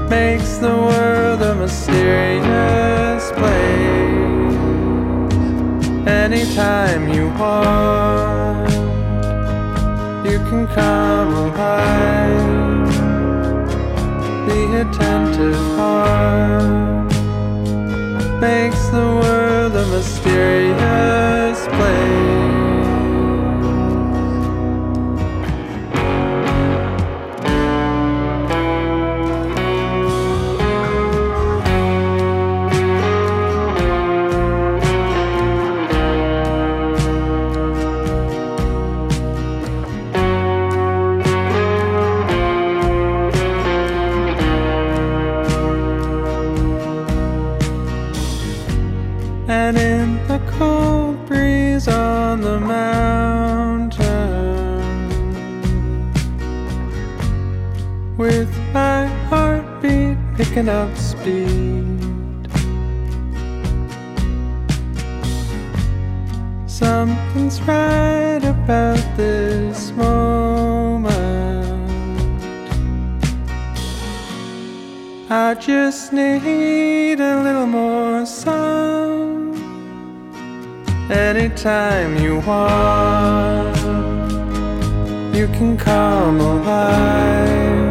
makes 0.09 0.57
the 0.57 0.67
world 0.67 1.41
a 1.41 1.55
mysterious 1.55 3.31
place. 3.31 4.51
Anytime 6.05 7.07
you 7.13 7.29
want, 7.39 8.69
you 10.29 10.39
can 10.49 10.67
come 10.67 11.33
alive. 11.45 12.89
The 14.45 14.81
attentive 14.81 15.55
heart 15.77 16.98
makes 18.39 18.87
the 18.87 19.05
world 19.21 19.75
a 19.75 19.85
mysterious 19.87 21.67
place. 21.67 22.48
Picking 60.59 60.95
speed. 60.97 61.85
Something's 66.67 67.61
right 67.61 68.43
about 68.43 68.99
this 69.15 69.91
moment. 69.91 71.13
I 75.29 75.53
just 75.55 76.11
need 76.11 77.19
a 77.19 77.41
little 77.43 77.67
more 77.67 78.25
sun. 78.25 79.53
Anytime 81.09 82.17
you 82.17 82.39
want, 82.41 83.77
you 85.35 85.47
can 85.47 85.77
come 85.77 86.39
alive. 86.39 87.88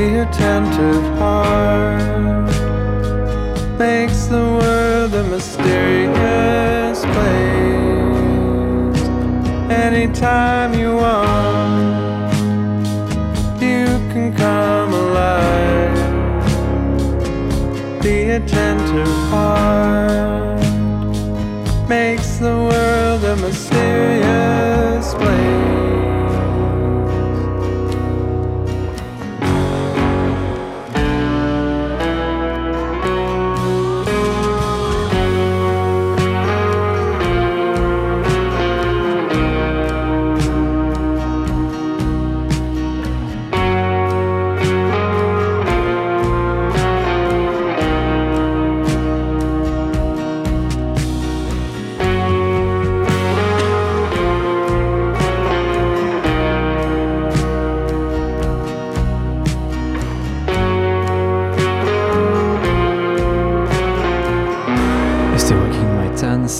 The 0.00 0.22
attentive 0.22 1.04
heart 1.18 2.48
makes 3.78 4.24
the 4.28 4.44
world 4.58 5.12
a 5.12 5.24
mysterious 5.24 7.00
place. 7.12 9.00
Anytime 9.70 10.72
you 10.72 10.96
want, 10.96 12.32
you 13.60 13.84
can 14.10 14.34
come 14.34 14.94
alive. 14.94 15.98
The 18.02 18.36
attentive 18.36 19.16
heart 19.28 20.64
makes 21.90 22.38
the 22.38 22.56
world 22.56 23.22
a 23.22 23.36
mysterious 23.36 25.12
place. 25.12 25.79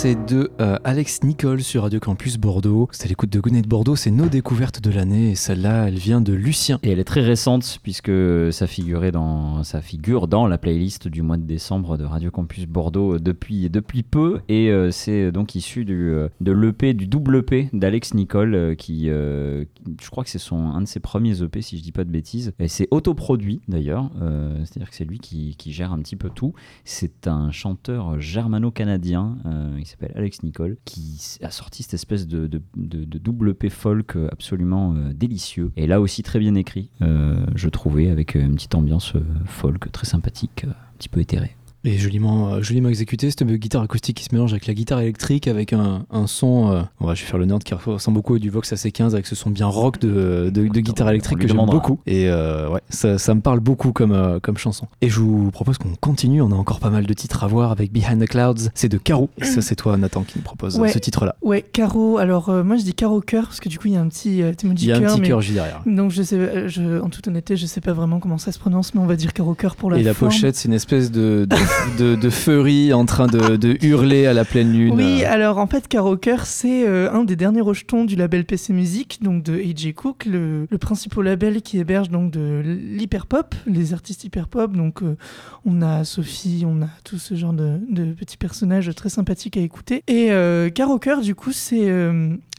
C'est 0.02 0.14
de 0.14 0.50
euh, 0.62 0.78
Alex 0.82 1.24
Nicole 1.24 1.60
sur 1.62 1.82
Radio 1.82 2.00
Campus 2.00 2.38
Bordeaux. 2.38 2.88
C'était 2.90 3.10
l'écoute 3.10 3.28
de 3.28 3.38
Goodnight 3.38 3.68
Bordeaux, 3.68 3.96
c'est 3.96 4.10
nos 4.10 4.30
découvertes 4.30 4.80
de 4.80 4.90
l'année 4.90 5.32
et 5.32 5.34
celle-là, 5.34 5.88
elle 5.88 5.98
vient 5.98 6.22
de 6.22 6.32
Lucien. 6.32 6.78
Et 6.82 6.90
elle 6.90 6.98
est 6.98 7.04
très 7.04 7.20
récente 7.20 7.78
puisque 7.82 8.10
ça 8.50 8.66
figurait 8.66 9.12
dans, 9.12 9.62
figure 9.82 10.26
dans 10.26 10.46
la 10.46 10.56
playlist 10.56 11.06
du 11.06 11.20
mois 11.20 11.36
de 11.36 11.42
décembre 11.42 11.98
de 11.98 12.04
Radio 12.04 12.30
Campus 12.30 12.64
Bordeaux 12.64 13.18
depuis, 13.18 13.68
depuis 13.68 14.02
peu. 14.02 14.40
Et 14.48 14.70
euh, 14.70 14.90
c'est 14.90 15.32
donc 15.32 15.54
issu 15.54 15.84
du, 15.84 16.12
euh, 16.12 16.28
de 16.40 16.52
l'EP, 16.52 16.94
du 16.94 17.06
double 17.06 17.36
EP 17.36 17.68
d'Alex 17.74 18.14
Nicole 18.14 18.54
euh, 18.54 18.74
qui, 18.74 19.10
euh, 19.10 19.66
je 20.00 20.10
crois 20.10 20.24
que 20.24 20.30
c'est 20.30 20.38
son, 20.38 20.70
un 20.70 20.80
de 20.82 20.86
ses 20.86 21.00
premiers 21.00 21.42
EP 21.42 21.62
si 21.62 21.78
je 21.78 21.82
dis 21.82 21.92
pas 21.92 22.04
de 22.04 22.10
bêtises. 22.10 22.52
Et 22.58 22.68
c'est 22.68 22.88
autoproduit 22.90 23.60
d'ailleurs, 23.68 24.10
euh, 24.20 24.56
c'est-à-dire 24.64 24.90
que 24.90 24.96
c'est 24.96 25.04
lui 25.04 25.18
qui, 25.18 25.54
gère 25.66 25.92
un 25.92 25.98
petit 26.00 26.16
peu 26.16 26.30
tout. 26.30 26.54
C'est 26.84 27.26
un 27.26 27.50
chanteur 27.50 28.20
germano-canadien, 28.20 29.38
euh, 29.46 29.78
s'appelle 29.90 30.12
Alex 30.14 30.42
Nicole, 30.42 30.76
qui 30.84 31.38
a 31.42 31.50
sorti 31.50 31.82
cette 31.82 31.94
espèce 31.94 32.26
de, 32.26 32.48
double 32.76 33.54
P 33.54 33.68
folk 33.70 34.16
euh, 34.16 34.28
absolument 34.32 34.94
euh, 34.94 35.12
délicieux. 35.12 35.72
Et 35.76 35.86
là 35.86 36.00
aussi 36.00 36.22
très 36.22 36.38
bien 36.38 36.54
écrit, 36.54 36.90
euh, 37.02 37.44
je 37.54 37.68
trouvais, 37.68 38.10
avec 38.10 38.34
une 38.34 38.54
petite 38.54 38.74
ambiance 38.74 39.14
folk 39.46 39.90
très 39.92 40.06
sympathique, 40.06 40.64
un 40.64 40.96
petit 40.98 41.08
peu 41.08 41.20
éthérée. 41.20 41.56
Et 41.84 41.96
joliment, 41.96 42.48
euh, 42.54 42.62
joliment 42.62 42.88
exécuté, 42.90 43.30
cette 43.30 43.42
guitare 43.42 43.82
acoustique 43.82 44.18
qui 44.18 44.24
se 44.24 44.34
mélange 44.34 44.52
avec 44.52 44.66
la 44.66 44.74
guitare 44.74 45.00
électrique, 45.00 45.48
avec 45.48 45.72
un, 45.72 46.04
un 46.10 46.26
son, 46.26 46.70
euh, 46.70 46.82
on 47.00 47.06
va 47.06 47.14
je 47.14 47.22
vais 47.22 47.26
faire 47.28 47.38
le 47.38 47.46
nerd 47.46 47.62
qui 47.64 47.72
ressemble 47.74 48.16
beaucoup 48.16 48.38
du 48.38 48.50
Vox 48.50 48.72
AC15 48.72 49.12
avec 49.12 49.26
ce 49.26 49.34
son 49.34 49.50
bien 49.50 49.66
rock 49.66 49.98
de, 49.98 50.50
de, 50.52 50.68
de 50.68 50.80
guitare 50.80 51.08
électrique 51.10 51.38
que 51.38 51.48
j'aime 51.48 51.56
beaucoup. 51.64 51.98
Et 52.06 52.28
euh, 52.28 52.68
ouais, 52.68 52.80
ça, 52.90 53.16
ça 53.18 53.34
me 53.34 53.40
parle 53.40 53.60
beaucoup 53.60 53.92
comme, 53.92 54.12
euh, 54.12 54.40
comme 54.40 54.58
chanson. 54.58 54.86
Et 55.00 55.08
je 55.08 55.20
vous 55.20 55.50
propose 55.50 55.78
qu'on 55.78 55.94
continue, 56.00 56.42
on 56.42 56.50
a 56.52 56.54
encore 56.54 56.80
pas 56.80 56.90
mal 56.90 57.06
de 57.06 57.12
titres 57.14 57.44
à 57.44 57.46
voir 57.46 57.70
avec 57.72 57.92
Behind 57.92 58.22
the 58.22 58.28
Clouds, 58.28 58.68
c'est 58.74 58.88
de 58.90 58.98
Caro. 58.98 59.30
Et 59.38 59.44
ça 59.44 59.62
c'est 59.62 59.76
toi 59.76 59.96
Nathan 59.96 60.22
qui 60.22 60.38
me 60.38 60.44
propose 60.44 60.78
Ouais. 60.78 60.92
ce 60.92 60.98
titre-là. 60.98 61.34
Ouais, 61.42 61.62
Caro. 61.62 62.18
Alors, 62.18 62.48
euh, 62.50 62.62
moi, 62.62 62.76
je 62.76 62.82
dis 62.84 62.94
Caro 62.94 63.20
cœur 63.20 63.44
parce 63.44 63.60
que 63.60 63.68
du 63.68 63.78
coup, 63.78 63.88
il 63.88 63.94
y 63.94 63.96
a 63.96 64.00
un 64.00 64.08
petit 64.08 64.42
euh, 64.42 64.52
Il 64.62 64.84
y 64.84 64.92
a 64.92 64.96
un 64.96 65.00
petit 65.00 65.22
cœur 65.22 65.40
J 65.40 65.54
derrière. 65.54 65.82
Donc, 65.86 66.10
je 66.10 66.22
sais, 66.22 66.68
je, 66.68 67.00
en 67.00 67.08
toute 67.08 67.26
honnêteté, 67.28 67.56
je 67.56 67.66
sais 67.66 67.80
pas 67.80 67.92
vraiment 67.92 68.20
comment 68.20 68.38
ça 68.38 68.52
se 68.52 68.58
prononce, 68.58 68.94
mais 68.94 69.00
on 69.00 69.06
va 69.06 69.16
dire 69.16 69.32
Caro 69.32 69.54
cœur 69.54 69.76
pour 69.76 69.90
la 69.90 69.98
Et 69.98 70.02
la 70.02 70.14
pochette, 70.14 70.56
c'est 70.56 70.68
une 70.68 70.74
espèce 70.74 71.10
de, 71.10 71.46
de, 71.48 71.56
de, 71.98 72.14
de 72.14 72.30
furie 72.30 72.92
en 72.92 73.04
train 73.04 73.26
de, 73.26 73.76
hurler 73.84 74.26
à 74.26 74.32
la 74.32 74.44
pleine 74.44 74.72
lune. 74.72 74.94
Oui, 74.94 75.24
alors 75.24 75.58
en 75.58 75.66
fait, 75.66 75.88
Caro 75.88 76.16
Cœur, 76.16 76.46
c'est 76.46 76.86
euh, 76.86 77.12
un 77.12 77.24
des 77.24 77.36
derniers 77.36 77.60
rejetons 77.60 78.04
du 78.04 78.16
label 78.16 78.44
PC 78.44 78.72
Music, 78.72 79.18
donc 79.22 79.42
de 79.42 79.58
AJ 79.58 79.94
Cook, 79.94 80.24
le, 80.26 80.66
principal 80.80 81.24
label 81.24 81.62
qui 81.62 81.78
héberge 81.78 82.08
donc 82.10 82.30
de 82.30 82.62
l'hyperpop, 82.64 83.54
les 83.66 83.92
artistes 83.92 84.24
hyperpop. 84.24 84.72
Donc 84.72 85.02
euh, 85.02 85.16
on 85.64 85.82
a 85.82 86.04
Sophie, 86.04 86.64
on 86.66 86.82
a 86.82 86.88
tout 87.04 87.18
ce 87.18 87.34
genre 87.34 87.52
de, 87.52 87.78
petits 88.18 88.36
personnages 88.36 88.94
très 88.94 89.08
sympathiques 89.08 89.56
à 89.56 89.60
écouter. 89.60 90.02
Et 90.08 90.32
euh, 90.32 90.70
Caro 90.70 90.98
Cœur, 90.98 91.20
du 91.20 91.34
coup, 91.34 91.52
c'est 91.52 91.88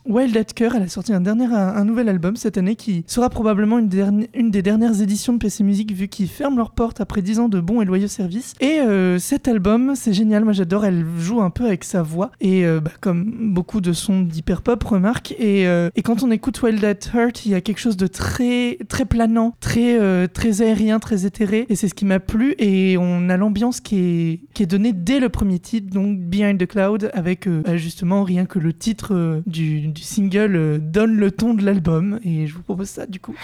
Wild 0.05 0.35
at 0.37 0.45
Cœur. 0.55 0.75
Elle 0.75 0.83
a 0.83 0.87
sorti 0.87 1.13
un, 1.13 1.21
dernier, 1.21 1.45
un, 1.45 1.85
nouvel 1.85 2.09
album 2.09 2.35
cette 2.35 2.57
année 2.57 2.75
qui 2.75 3.03
sera 3.07 3.29
probablement 3.29 3.79
une, 3.79 3.87
des 3.87 4.61
dernières 4.61 5.01
éditions 5.01 5.33
de 5.33 5.37
PC 5.39 5.63
Music 5.63 5.91
vu 5.93 6.07
qu'ils 6.07 6.27
ferment 6.27 6.57
leurs 6.57 6.71
portes 6.71 7.01
après 7.01 7.21
10 7.21 7.39
ans 7.39 7.49
de 7.49 7.59
bons 7.59 7.81
et 7.81 7.85
loyaux 7.85 8.07
services. 8.07 8.53
Et 8.59 8.79
euh, 8.79 9.19
cet 9.19 9.47
album, 9.47 9.93
c'est 9.95 10.13
génial. 10.13 10.43
Moi, 10.43 10.53
j'adore. 10.53 10.85
Elle 10.85 11.05
joue 11.17 11.41
un 11.41 11.49
peu 11.49 11.65
avec 11.65 11.83
sa 11.83 12.01
voix. 12.01 12.31
Et 12.39 12.65
euh, 12.65 12.79
bah, 12.79 12.91
comme 12.99 13.53
beaucoup 13.53 13.81
de 13.81 13.93
sons 13.93 14.21
d'hyperpop, 14.21 14.83
remarque. 14.83 15.33
Et, 15.37 15.67
euh, 15.67 15.89
et 15.95 16.01
quand 16.01 16.23
on 16.23 16.31
écoute 16.31 16.61
Wild 16.61 16.83
at 16.83 16.99
Heart, 17.13 17.45
il 17.45 17.51
y 17.51 17.55
a 17.55 17.61
quelque 17.61 17.79
chose 17.79 17.97
de 17.97 18.07
très, 18.07 18.77
très 18.87 19.05
planant, 19.05 19.55
très, 19.59 20.27
très 20.29 20.61
aérien, 20.61 20.99
très 20.99 21.25
éthéré. 21.25 21.65
Et 21.69 21.75
c'est 21.75 21.87
ce 21.87 21.93
qui 21.93 22.05
m'a 22.05 22.19
plu. 22.19 22.55
Et 22.57 22.97
on 22.97 23.29
a 23.29 23.37
l'ambiance 23.37 23.81
qui 23.81 23.97
est, 23.97 24.39
qui 24.53 24.63
est 24.63 24.67
donnée 24.67 24.93
dès 24.93 25.19
le 25.19 25.29
premier 25.29 25.59
titre, 25.59 25.89
donc 25.93 26.19
Behind 26.19 26.59
the 26.59 26.67
Cloud, 26.67 27.11
avec 27.13 27.47
bah, 27.47 27.77
justement 27.77 28.23
rien 28.23 28.45
que 28.45 28.59
le 28.59 28.73
titre 28.73 29.41
du, 29.45 29.90
du 29.91 30.01
single 30.01 30.55
euh, 30.55 30.77
donne 30.79 31.15
le 31.15 31.31
ton 31.31 31.53
de 31.53 31.63
l'album. 31.63 32.19
Et 32.23 32.47
je 32.47 32.53
vous 32.55 32.63
propose 32.63 32.89
ça 32.89 33.05
du 33.05 33.19
coup. 33.19 33.35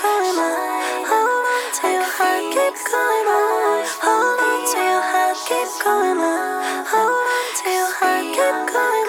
Hold 0.03 1.45
on 1.45 1.73
to 1.77 1.87
your 1.87 2.03
heart, 2.03 2.45
keep 2.53 2.75
going 2.89 3.27
on. 3.29 3.85
Hold 4.01 4.39
on 4.41 4.59
to 4.71 4.79
your 4.81 5.03
heart, 5.11 5.37
keep 5.47 5.69
going 5.85 6.17
on. 6.17 6.85
Hold 6.89 7.27
on 7.37 7.47
to 7.61 7.69
your 7.69 7.91
heart, 7.93 8.25
keep 8.25 8.73
going 8.73 8.97
on. 8.97 9.00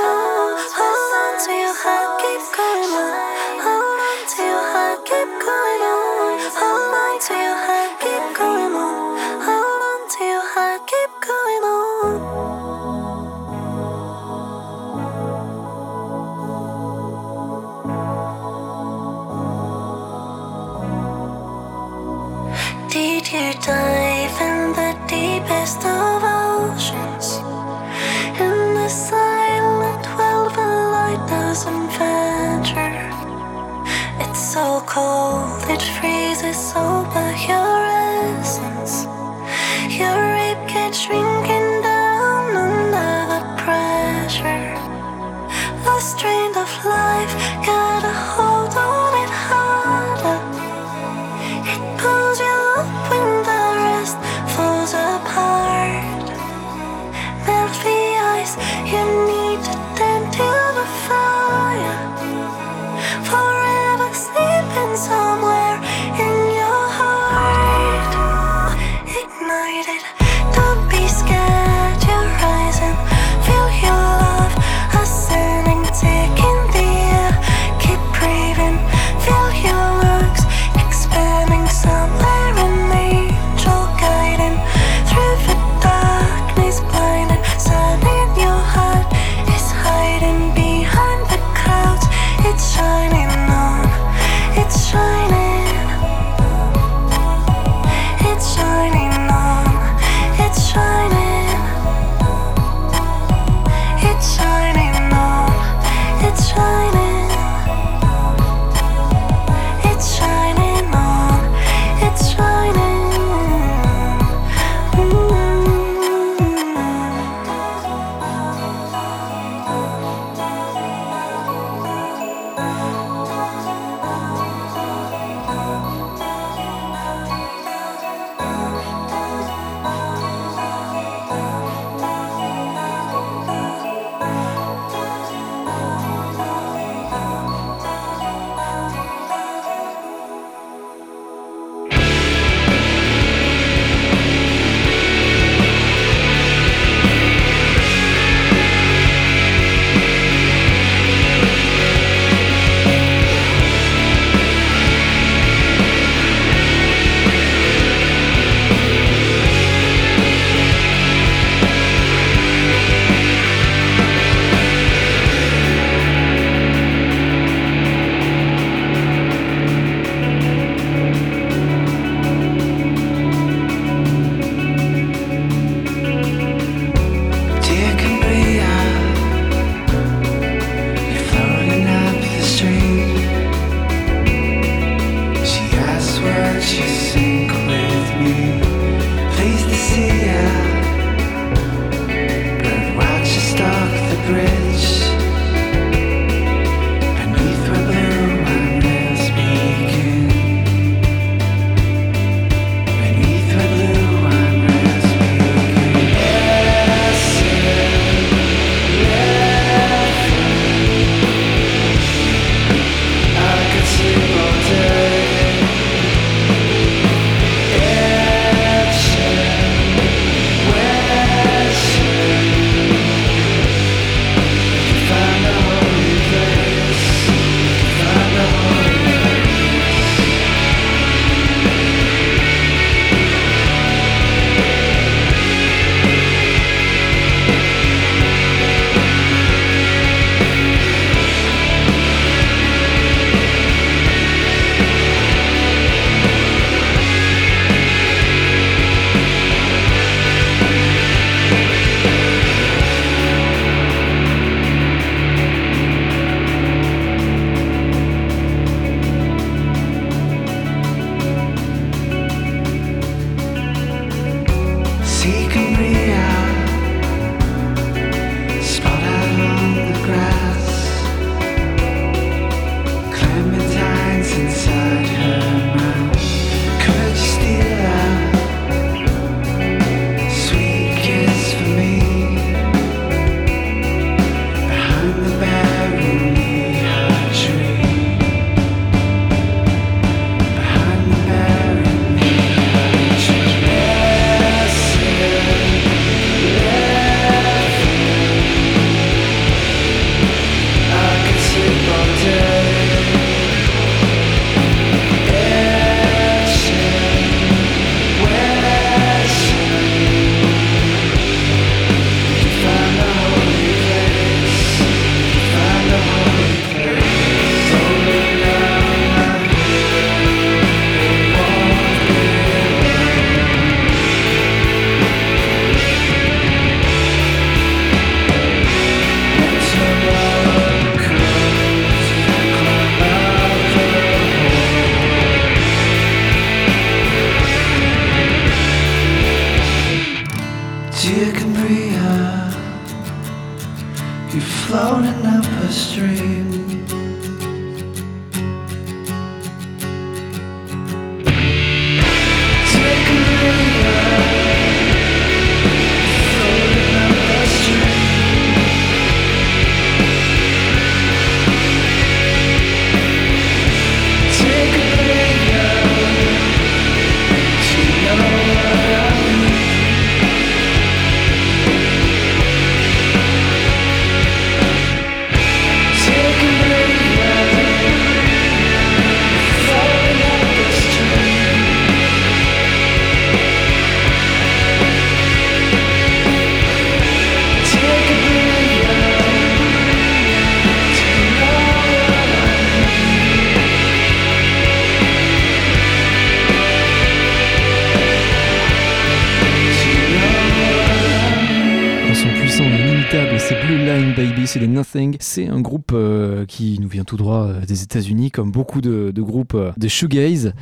Des 407.67 407.83
États-Unis, 407.83 408.31
comme 408.31 408.51
beaucoup 408.51 408.81
de, 408.81 409.11
de 409.15 409.23
groupes 409.23 409.55
euh, 409.55 409.73
de 409.77 409.89
shoegaze. 409.89 410.53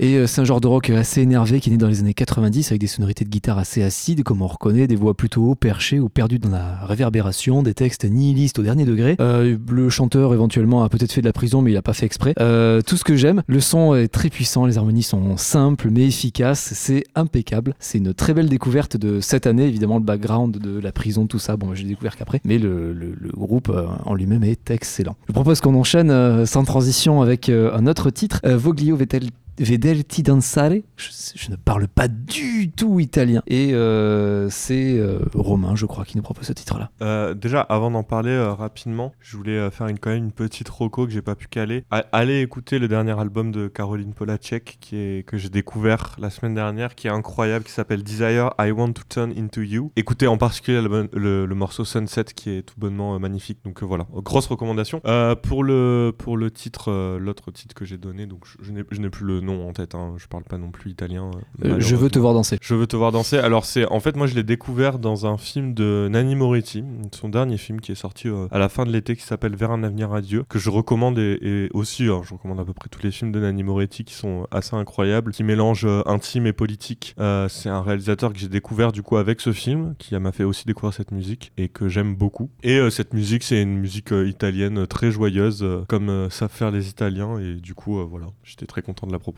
Et 0.00 0.14
euh, 0.14 0.26
c'est 0.28 0.40
un 0.40 0.44
genre 0.44 0.60
de 0.60 0.68
rock 0.68 0.90
assez 0.90 1.22
énervé 1.22 1.60
qui 1.60 1.70
est 1.70 1.72
né 1.72 1.78
dans 1.78 1.88
les 1.88 2.00
années 2.00 2.14
90 2.14 2.70
avec 2.70 2.80
des 2.80 2.86
sonorités 2.86 3.24
de 3.24 3.30
guitare 3.30 3.58
assez 3.58 3.82
acides, 3.82 4.22
comme 4.22 4.42
on 4.42 4.46
reconnaît, 4.46 4.86
des 4.86 4.94
voix 4.94 5.14
plutôt 5.14 5.42
haut 5.50 5.54
perchées 5.56 5.98
ou 5.98 6.08
perdues 6.08 6.38
dans 6.38 6.50
la 6.50 6.78
réverbération, 6.86 7.64
des 7.64 7.74
textes 7.74 8.04
nihilistes 8.04 8.60
au 8.60 8.62
dernier 8.62 8.84
degré. 8.84 9.16
Euh, 9.20 9.56
le 9.68 9.90
chanteur 9.90 10.32
éventuellement 10.34 10.84
a 10.84 10.88
peut-être 10.88 11.12
fait 11.12 11.20
de 11.20 11.26
la 11.26 11.32
prison, 11.32 11.62
mais 11.62 11.72
il 11.72 11.76
a 11.76 11.82
pas 11.82 11.94
fait 11.94 12.06
exprès. 12.06 12.34
Euh, 12.38 12.80
tout 12.80 12.96
ce 12.96 13.02
que 13.02 13.16
j'aime, 13.16 13.42
le 13.48 13.60
son 13.60 13.94
est 13.96 14.08
très 14.08 14.30
puissant, 14.30 14.66
les 14.66 14.78
harmonies 14.78 15.02
sont 15.02 15.36
simples 15.36 15.88
mais 15.90 16.06
efficaces, 16.06 16.72
c'est 16.74 17.04
impeccable. 17.16 17.74
C'est 17.80 17.98
une 17.98 18.14
très 18.14 18.34
belle 18.34 18.48
découverte 18.48 18.96
de 18.96 19.20
cette 19.20 19.48
année, 19.48 19.66
évidemment 19.66 19.98
le 19.98 20.04
background 20.04 20.58
de 20.58 20.78
la 20.78 20.92
prison, 20.92 21.26
tout 21.26 21.40
ça, 21.40 21.56
bon, 21.56 21.74
j'ai 21.74 21.84
découvert 21.84 22.16
qu'après, 22.16 22.40
mais 22.44 22.58
le, 22.58 22.94
groupe 23.36 23.72
en 24.04 24.14
lui-même 24.14 24.44
est 24.44 24.70
excellent. 24.70 25.16
Je 25.28 25.32
propose 25.32 25.60
qu'on 25.60 25.74
enchaîne 25.74 26.44
sans 26.44 26.64
transition 26.64 27.22
avec 27.22 27.48
un 27.48 27.86
autre 27.86 28.10
titre, 28.10 28.40
Voglio 28.44 28.96
Vetel 28.96 29.28
Vederti 29.60 30.22
danzare, 30.22 30.82
je, 30.96 31.50
ne 31.50 31.56
parle 31.56 31.88
pas 31.88 32.06
du 32.06 32.70
tout 32.70 33.00
italien. 33.00 33.42
Et 33.46 33.74
euh, 33.74 34.48
c'est 34.50 34.98
euh, 34.98 35.20
Romain, 35.34 35.74
je 35.74 35.86
crois, 35.86 36.04
qui 36.04 36.16
nous 36.16 36.22
propose 36.22 36.46
ce 36.46 36.52
titre-là. 36.52 36.90
Euh, 37.02 37.34
déjà, 37.34 37.60
avant 37.60 37.90
d'en 37.90 38.04
parler 38.04 38.38
rapidement, 38.38 39.12
je 39.20 39.36
voulais 39.36 39.70
faire 39.70 39.88
une, 39.88 39.98
quand 39.98 40.10
même 40.10 40.24
une 40.24 40.32
petite 40.32 40.68
roco 40.68 41.06
que 41.06 41.12
j'ai 41.12 41.22
pas 41.22 41.34
pu 41.34 41.48
caler. 41.48 41.84
Allez 41.90 42.40
écouter 42.40 42.78
le 42.78 42.88
dernier 42.88 43.18
album 43.18 43.50
de 43.50 43.68
Caroline 43.68 44.12
Polacek 44.12 44.78
qui 44.80 44.96
est, 44.96 45.26
que 45.26 45.36
j'ai 45.36 45.48
découvert 45.48 46.14
la 46.18 46.30
semaine 46.30 46.54
dernière, 46.54 46.94
qui 46.94 47.08
est 47.08 47.10
incroyable, 47.10 47.64
qui 47.64 47.72
s'appelle 47.72 48.02
Desire, 48.02 48.50
I 48.60 48.70
Want 48.70 48.92
to 48.92 49.02
Turn 49.08 49.32
Into 49.36 49.62
You. 49.62 49.92
Écoutez 49.96 50.26
en 50.26 50.38
particulier 50.38 50.80
le, 50.80 51.46
morceau 51.58 51.84
Sunset 51.84 52.24
qui 52.36 52.50
est 52.50 52.62
tout 52.62 52.74
bonnement 52.78 53.18
magnifique. 53.18 53.58
Donc 53.64 53.82
voilà, 53.82 54.06
grosse 54.12 54.46
recommandation. 54.46 55.00
Pour, 55.42 55.64
le, 55.64 56.12
pour 56.16 56.36
le 56.36 56.50
titre, 56.50 57.18
l'autre 57.18 57.50
titre 57.50 57.74
que 57.74 57.84
j'ai 57.84 57.98
donné, 57.98 58.26
donc 58.26 58.44
je, 58.46 58.64
je 58.64 59.00
n'ai 59.00 59.10
plus 59.10 59.26
le 59.26 59.40
nom 59.40 59.47
en 59.52 59.72
tête, 59.72 59.94
hein, 59.94 60.14
je 60.16 60.26
parle 60.26 60.44
pas 60.44 60.58
non 60.58 60.70
plus 60.70 60.90
italien. 60.90 61.30
euh, 61.64 61.68
Euh, 61.76 61.80
je 61.80 61.96
veux 61.96 62.10
te 62.10 62.18
voir 62.18 62.34
danser. 62.34 62.58
je 62.60 62.74
veux 62.74 62.86
te 62.86 62.96
voir 62.96 63.12
danser. 63.12 63.38
Alors 63.38 63.64
c'est 63.64 63.86
en 63.86 64.00
fait 64.00 64.16
moi 64.16 64.26
je 64.26 64.34
l'ai 64.34 64.42
découvert 64.42 64.98
dans 64.98 65.26
un 65.26 65.36
film 65.38 65.74
de 65.74 66.08
Nanni 66.10 66.34
Moretti, 66.36 66.84
son 67.14 67.28
dernier 67.28 67.56
film 67.56 67.80
qui 67.80 67.92
est 67.92 67.96
sorti 67.96 68.28
euh, 68.28 68.46
à 68.50 68.58
la 68.58 68.68
fin 68.68 68.84
de 68.84 68.90
l'été 68.90 69.16
qui 69.16 69.22
s'appelle 69.22 69.56
Vers 69.56 69.70
un 69.70 69.82
avenir 69.82 70.10
radieux 70.10 70.44
que 70.48 70.58
je 70.58 70.70
recommande 70.70 71.18
et, 71.18 71.38
et 71.42 71.68
aussi 71.72 72.04
hein, 72.08 72.20
je 72.24 72.34
recommande 72.34 72.60
à 72.60 72.64
peu 72.64 72.72
près 72.74 72.88
tous 72.88 73.02
les 73.02 73.10
films 73.10 73.32
de 73.32 73.40
Nanni 73.40 73.62
Moretti 73.62 74.04
qui 74.04 74.14
sont 74.14 74.46
assez 74.50 74.74
incroyables, 74.76 75.32
qui 75.32 75.44
mélangent 75.44 75.86
intime 76.06 76.46
et 76.46 76.52
politique. 76.52 77.14
Euh, 77.18 77.48
c'est 77.48 77.68
un 77.68 77.82
réalisateur 77.82 78.32
que 78.32 78.38
j'ai 78.38 78.48
découvert 78.48 78.92
du 78.92 79.02
coup 79.02 79.16
avec 79.16 79.40
ce 79.40 79.52
film 79.52 79.94
qui 79.98 80.16
m'a 80.16 80.32
fait 80.32 80.44
aussi 80.44 80.64
découvrir 80.66 80.94
cette 80.94 81.12
musique 81.12 81.52
et 81.56 81.68
que 81.68 81.88
j'aime 81.88 82.14
beaucoup. 82.14 82.50
Et 82.62 82.78
euh, 82.78 82.90
cette 82.90 83.14
musique 83.14 83.42
c'est 83.42 83.60
une 83.62 83.78
musique 83.78 84.12
euh, 84.12 84.28
italienne 84.28 84.86
très 84.86 85.10
joyeuse 85.10 85.64
comme 85.88 86.28
savent 86.30 86.50
faire 86.50 86.70
les 86.70 86.88
Italiens 86.88 87.38
et 87.38 87.54
du 87.54 87.74
coup 87.74 88.02
voilà 88.08 88.26
j'étais 88.44 88.66
très 88.66 88.82
content 88.82 89.06
de 89.06 89.12
la 89.12 89.18
proposer. 89.18 89.37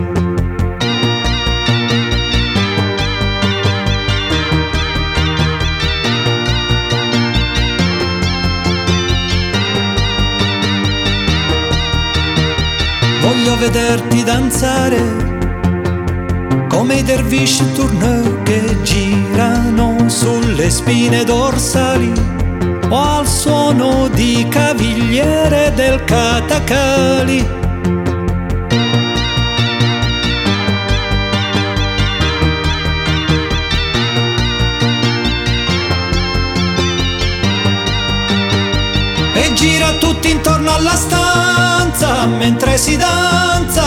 Vederti 13.61 14.23
danzare 14.23 14.99
come 16.67 16.95
i 16.95 17.03
dervish 17.03 17.61
tourneur 17.75 18.41
che 18.41 18.81
girano 18.81 20.09
sulle 20.09 20.67
spine 20.71 21.23
dorsali 21.23 22.11
o 22.89 22.99
al 22.99 23.27
suono 23.27 24.07
di 24.07 24.47
cavigliere 24.49 25.71
del 25.75 26.03
catacali. 26.05 27.59
E 39.35 39.53
gira 39.53 39.91
tutti 39.99 40.31
intorno 40.31 40.73
alla 40.73 40.95
stanza 40.95 41.60
mentre 42.25 42.77
si 42.77 42.97
danza, 42.97 43.83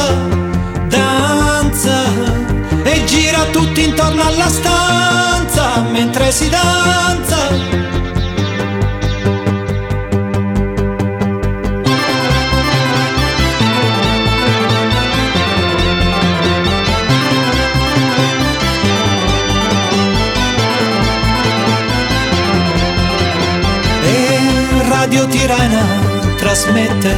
danza. 0.89 2.03
E 2.85 3.05
gira 3.05 3.45
tutti 3.51 3.83
intorno 3.83 4.23
alla 4.23 4.49
stanza 4.49 5.81
mentre 5.91 6.31
si 6.31 6.49
danza. 6.49 6.93
Radio 24.89 25.27
Tirana 25.27 25.85
trasmette 26.37 27.15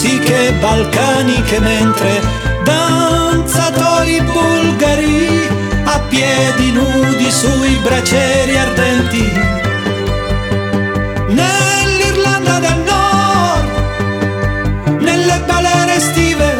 musiche 0.00 0.52
balcaniche 0.60 1.58
mentre 1.58 2.22
danzatori 2.62 4.20
bulgari 4.22 5.48
a 5.86 5.98
piedi 6.08 6.70
nudi 6.70 7.28
sui 7.28 7.74
bracieri 7.82 8.56
ardenti. 8.56 9.32
Nell'Irlanda 11.30 12.60
del 12.60 12.84
Nord, 12.86 13.70
nelle 15.00 15.42
balere 15.44 15.96
estive, 15.96 16.56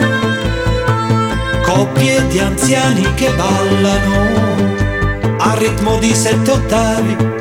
coppie 1.63 2.27
di 2.27 2.41
anziani 2.41 3.15
che 3.15 3.31
ballano 3.37 4.27
a 5.39 5.55
ritmo 5.55 5.97
di 5.99 6.13
sette 6.13 6.51
ottavi. 6.51 7.38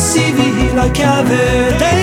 si 0.00 0.18
vit 0.32 0.74
la 0.74 0.88
cave 0.88 1.99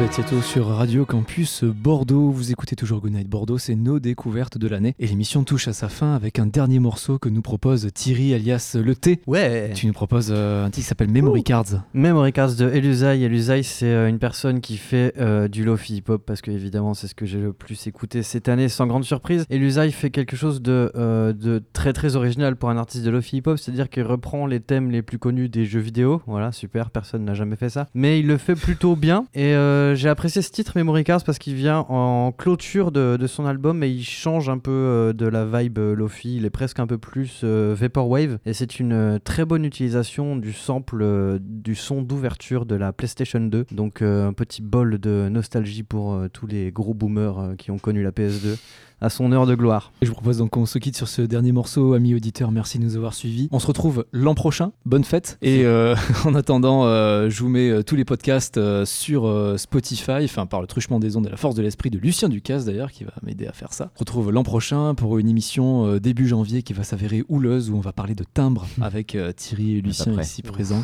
Battiato 0.00 0.40
sur 0.40 0.66
Radio 0.66 1.04
Campus 1.04 1.62
Bordeaux. 1.62 2.30
Vous 2.30 2.50
écoutez 2.50 2.74
toujours 2.74 3.00
Goodnight 3.00 3.28
Bordeaux, 3.28 3.58
c'est 3.58 3.74
nos 3.74 4.00
découvertes 4.00 4.58
de 4.58 4.66
l'année. 4.66 4.94
Et 4.98 5.06
l'émission 5.06 5.44
touche 5.44 5.68
à 5.68 5.72
sa 5.72 5.88
fin 5.88 6.14
avec 6.14 6.38
un 6.38 6.46
dernier 6.46 6.80
morceau 6.80 7.18
que 7.18 7.28
nous 7.28 7.42
propose 7.42 7.88
Thierry 7.94 8.34
alias 8.34 8.76
Le 8.82 8.96
T. 8.96 9.20
Ouais. 9.26 9.70
Tu 9.74 9.86
nous 9.86 9.92
proposes 9.92 10.32
euh, 10.34 10.64
un 10.64 10.70
titre 10.70 10.78
qui 10.78 10.88
s'appelle 10.88 11.10
Memory 11.10 11.44
Cards. 11.44 11.84
Memory 11.92 12.32
Cards 12.32 12.54
de 12.56 12.68
Elusai. 12.68 13.22
Elusai, 13.22 13.62
c'est 13.62 13.86
euh, 13.86 14.08
une 14.08 14.18
personne 14.18 14.60
qui 14.60 14.78
fait 14.78 15.12
euh, 15.18 15.46
du 15.48 15.64
lofi 15.64 15.96
hip-hop 15.96 16.24
parce 16.26 16.40
que 16.40 16.50
évidemment 16.50 16.94
c'est 16.94 17.06
ce 17.06 17.14
que 17.14 17.26
j'ai 17.26 17.40
le 17.40 17.52
plus 17.52 17.86
écouté 17.86 18.22
cette 18.22 18.48
année, 18.48 18.68
sans 18.68 18.86
grande 18.86 19.04
surprise. 19.04 19.44
Elusai 19.50 19.90
fait 19.90 20.10
quelque 20.10 20.36
chose 20.36 20.60
de, 20.62 20.90
euh, 20.96 21.32
de 21.32 21.62
très 21.72 21.92
très 21.92 22.16
original 22.16 22.56
pour 22.56 22.70
un 22.70 22.78
artiste 22.78 23.04
de 23.04 23.10
lofi 23.10 23.36
hip-hop, 23.36 23.58
c'est-à-dire 23.58 23.88
qu'il 23.90 24.02
reprend 24.02 24.46
les 24.46 24.60
thèmes 24.60 24.90
les 24.90 25.02
plus 25.02 25.18
connus 25.18 25.48
des 25.48 25.66
jeux 25.66 25.80
vidéo. 25.80 26.22
Voilà, 26.26 26.52
super, 26.52 26.90
personne 26.90 27.24
n'a 27.24 27.34
jamais 27.34 27.56
fait 27.56 27.68
ça. 27.68 27.86
Mais 27.94 28.18
il 28.18 28.26
le 28.26 28.38
fait 28.38 28.56
plutôt 28.56 28.96
bien. 28.96 29.26
Et 29.34 29.54
euh, 29.54 29.83
j'ai 29.94 30.08
apprécié 30.08 30.40
ce 30.40 30.50
titre 30.50 30.72
Memory 30.76 31.04
Cards 31.04 31.24
parce 31.24 31.38
qu'il 31.38 31.54
vient 31.54 31.80
en 31.88 32.32
clôture 32.32 32.92
de, 32.92 33.26
son 33.26 33.46
album 33.46 33.82
et 33.82 33.88
il 33.88 34.04
change 34.04 34.48
un 34.48 34.58
peu 34.58 34.70
euh, 34.70 35.12
de 35.12 35.26
la 35.26 35.44
vibe 35.44 35.78
euh, 35.78 35.94
lofi. 35.94 36.36
Il 36.36 36.44
est 36.44 36.50
presque 36.50 36.78
un 36.78 36.86
peu 36.86 36.98
plus 36.98 37.40
euh, 37.44 37.74
vaporwave 37.76 38.38
et 38.46 38.52
c'est 38.52 38.78
une 38.78 38.92
euh, 38.92 39.18
très 39.18 39.44
bonne 39.44 39.64
utilisation 39.64 40.36
du 40.36 40.52
sample 40.52 41.00
euh, 41.02 41.38
du 41.40 41.74
son 41.74 42.02
d'ouverture 42.02 42.66
de 42.66 42.74
la 42.74 42.92
PlayStation 42.92 43.40
2. 43.40 43.66
Donc 43.72 44.00
euh, 44.00 44.28
un 44.28 44.32
petit 44.32 44.62
bol 44.62 44.98
de 44.98 45.28
nostalgie 45.30 45.82
pour 45.82 46.14
euh, 46.14 46.28
tous 46.28 46.46
les 46.46 46.70
gros 46.70 46.94
boomers 46.94 47.38
euh, 47.38 47.54
qui 47.54 47.70
ont 47.70 47.78
connu 47.78 48.02
la 48.02 48.10
PS2 48.10 48.56
à 49.04 49.10
son 49.10 49.30
heure 49.32 49.46
de 49.46 49.54
gloire. 49.54 49.92
Et 50.00 50.06
je 50.06 50.10
vous 50.10 50.14
propose 50.14 50.38
donc 50.38 50.50
qu'on 50.50 50.64
se 50.64 50.78
quitte 50.78 50.96
sur 50.96 51.08
ce 51.08 51.20
dernier 51.20 51.52
morceau, 51.52 51.92
amis 51.92 52.14
auditeurs. 52.14 52.50
Merci 52.50 52.78
de 52.78 52.84
nous 52.84 52.96
avoir 52.96 53.12
suivis. 53.12 53.48
On 53.52 53.58
se 53.58 53.66
retrouve 53.66 54.06
l'an 54.12 54.34
prochain. 54.34 54.72
Bonne 54.86 55.04
fête. 55.04 55.36
Et 55.42 55.66
euh, 55.66 55.94
en 56.24 56.34
attendant, 56.34 56.86
euh, 56.86 57.28
je 57.28 57.42
vous 57.42 57.50
mets 57.50 57.68
euh, 57.68 57.82
tous 57.82 57.96
les 57.96 58.06
podcasts 58.06 58.56
euh, 58.56 58.86
sur 58.86 59.26
euh, 59.26 59.58
Spotify, 59.58 60.24
enfin 60.24 60.46
par 60.46 60.62
le 60.62 60.66
truchement 60.66 61.00
des 61.00 61.18
ondes 61.18 61.26
et 61.26 61.30
la 61.30 61.36
force 61.36 61.54
de 61.54 61.60
l'esprit 61.60 61.90
de 61.90 61.98
Lucien 61.98 62.30
Ducasse 62.30 62.64
d'ailleurs, 62.64 62.90
qui 62.90 63.04
va 63.04 63.12
m'aider 63.22 63.46
à 63.46 63.52
faire 63.52 63.74
ça. 63.74 63.90
On 63.94 63.98
se 63.98 64.00
retrouve 64.00 64.32
l'an 64.32 64.42
prochain 64.42 64.94
pour 64.94 65.18
une 65.18 65.28
émission 65.28 65.86
euh, 65.86 66.00
début 66.00 66.26
janvier 66.26 66.62
qui 66.62 66.72
va 66.72 66.82
s'avérer 66.82 67.24
houleuse 67.28 67.68
où 67.68 67.76
on 67.76 67.80
va 67.80 67.92
parler 67.92 68.14
de 68.14 68.24
timbre 68.24 68.66
avec 68.80 69.14
euh, 69.16 69.32
Thierry 69.32 69.76
et 69.76 69.80
Lucien 69.82 70.18
ici 70.18 70.40
présents. 70.40 70.82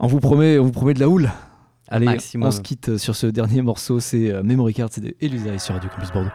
On 0.00 0.08
vous 0.08 0.18
promet, 0.18 0.58
on 0.58 0.64
vous 0.64 0.72
promet 0.72 0.94
de 0.94 1.00
la 1.00 1.08
houle. 1.08 1.30
Allez, 1.86 2.06
maximum. 2.06 2.48
on 2.48 2.50
se 2.50 2.62
quitte 2.62 2.96
sur 2.96 3.14
ce 3.14 3.28
dernier 3.28 3.62
morceau, 3.62 4.00
c'est 4.00 4.42
Memory 4.42 4.74
Card, 4.74 4.88
c'est 4.90 5.02
de 5.02 5.14
Elusai 5.20 5.58
sur 5.58 5.74
Radio 5.74 5.88
Campus 5.90 6.10
Bordeaux. 6.10 6.30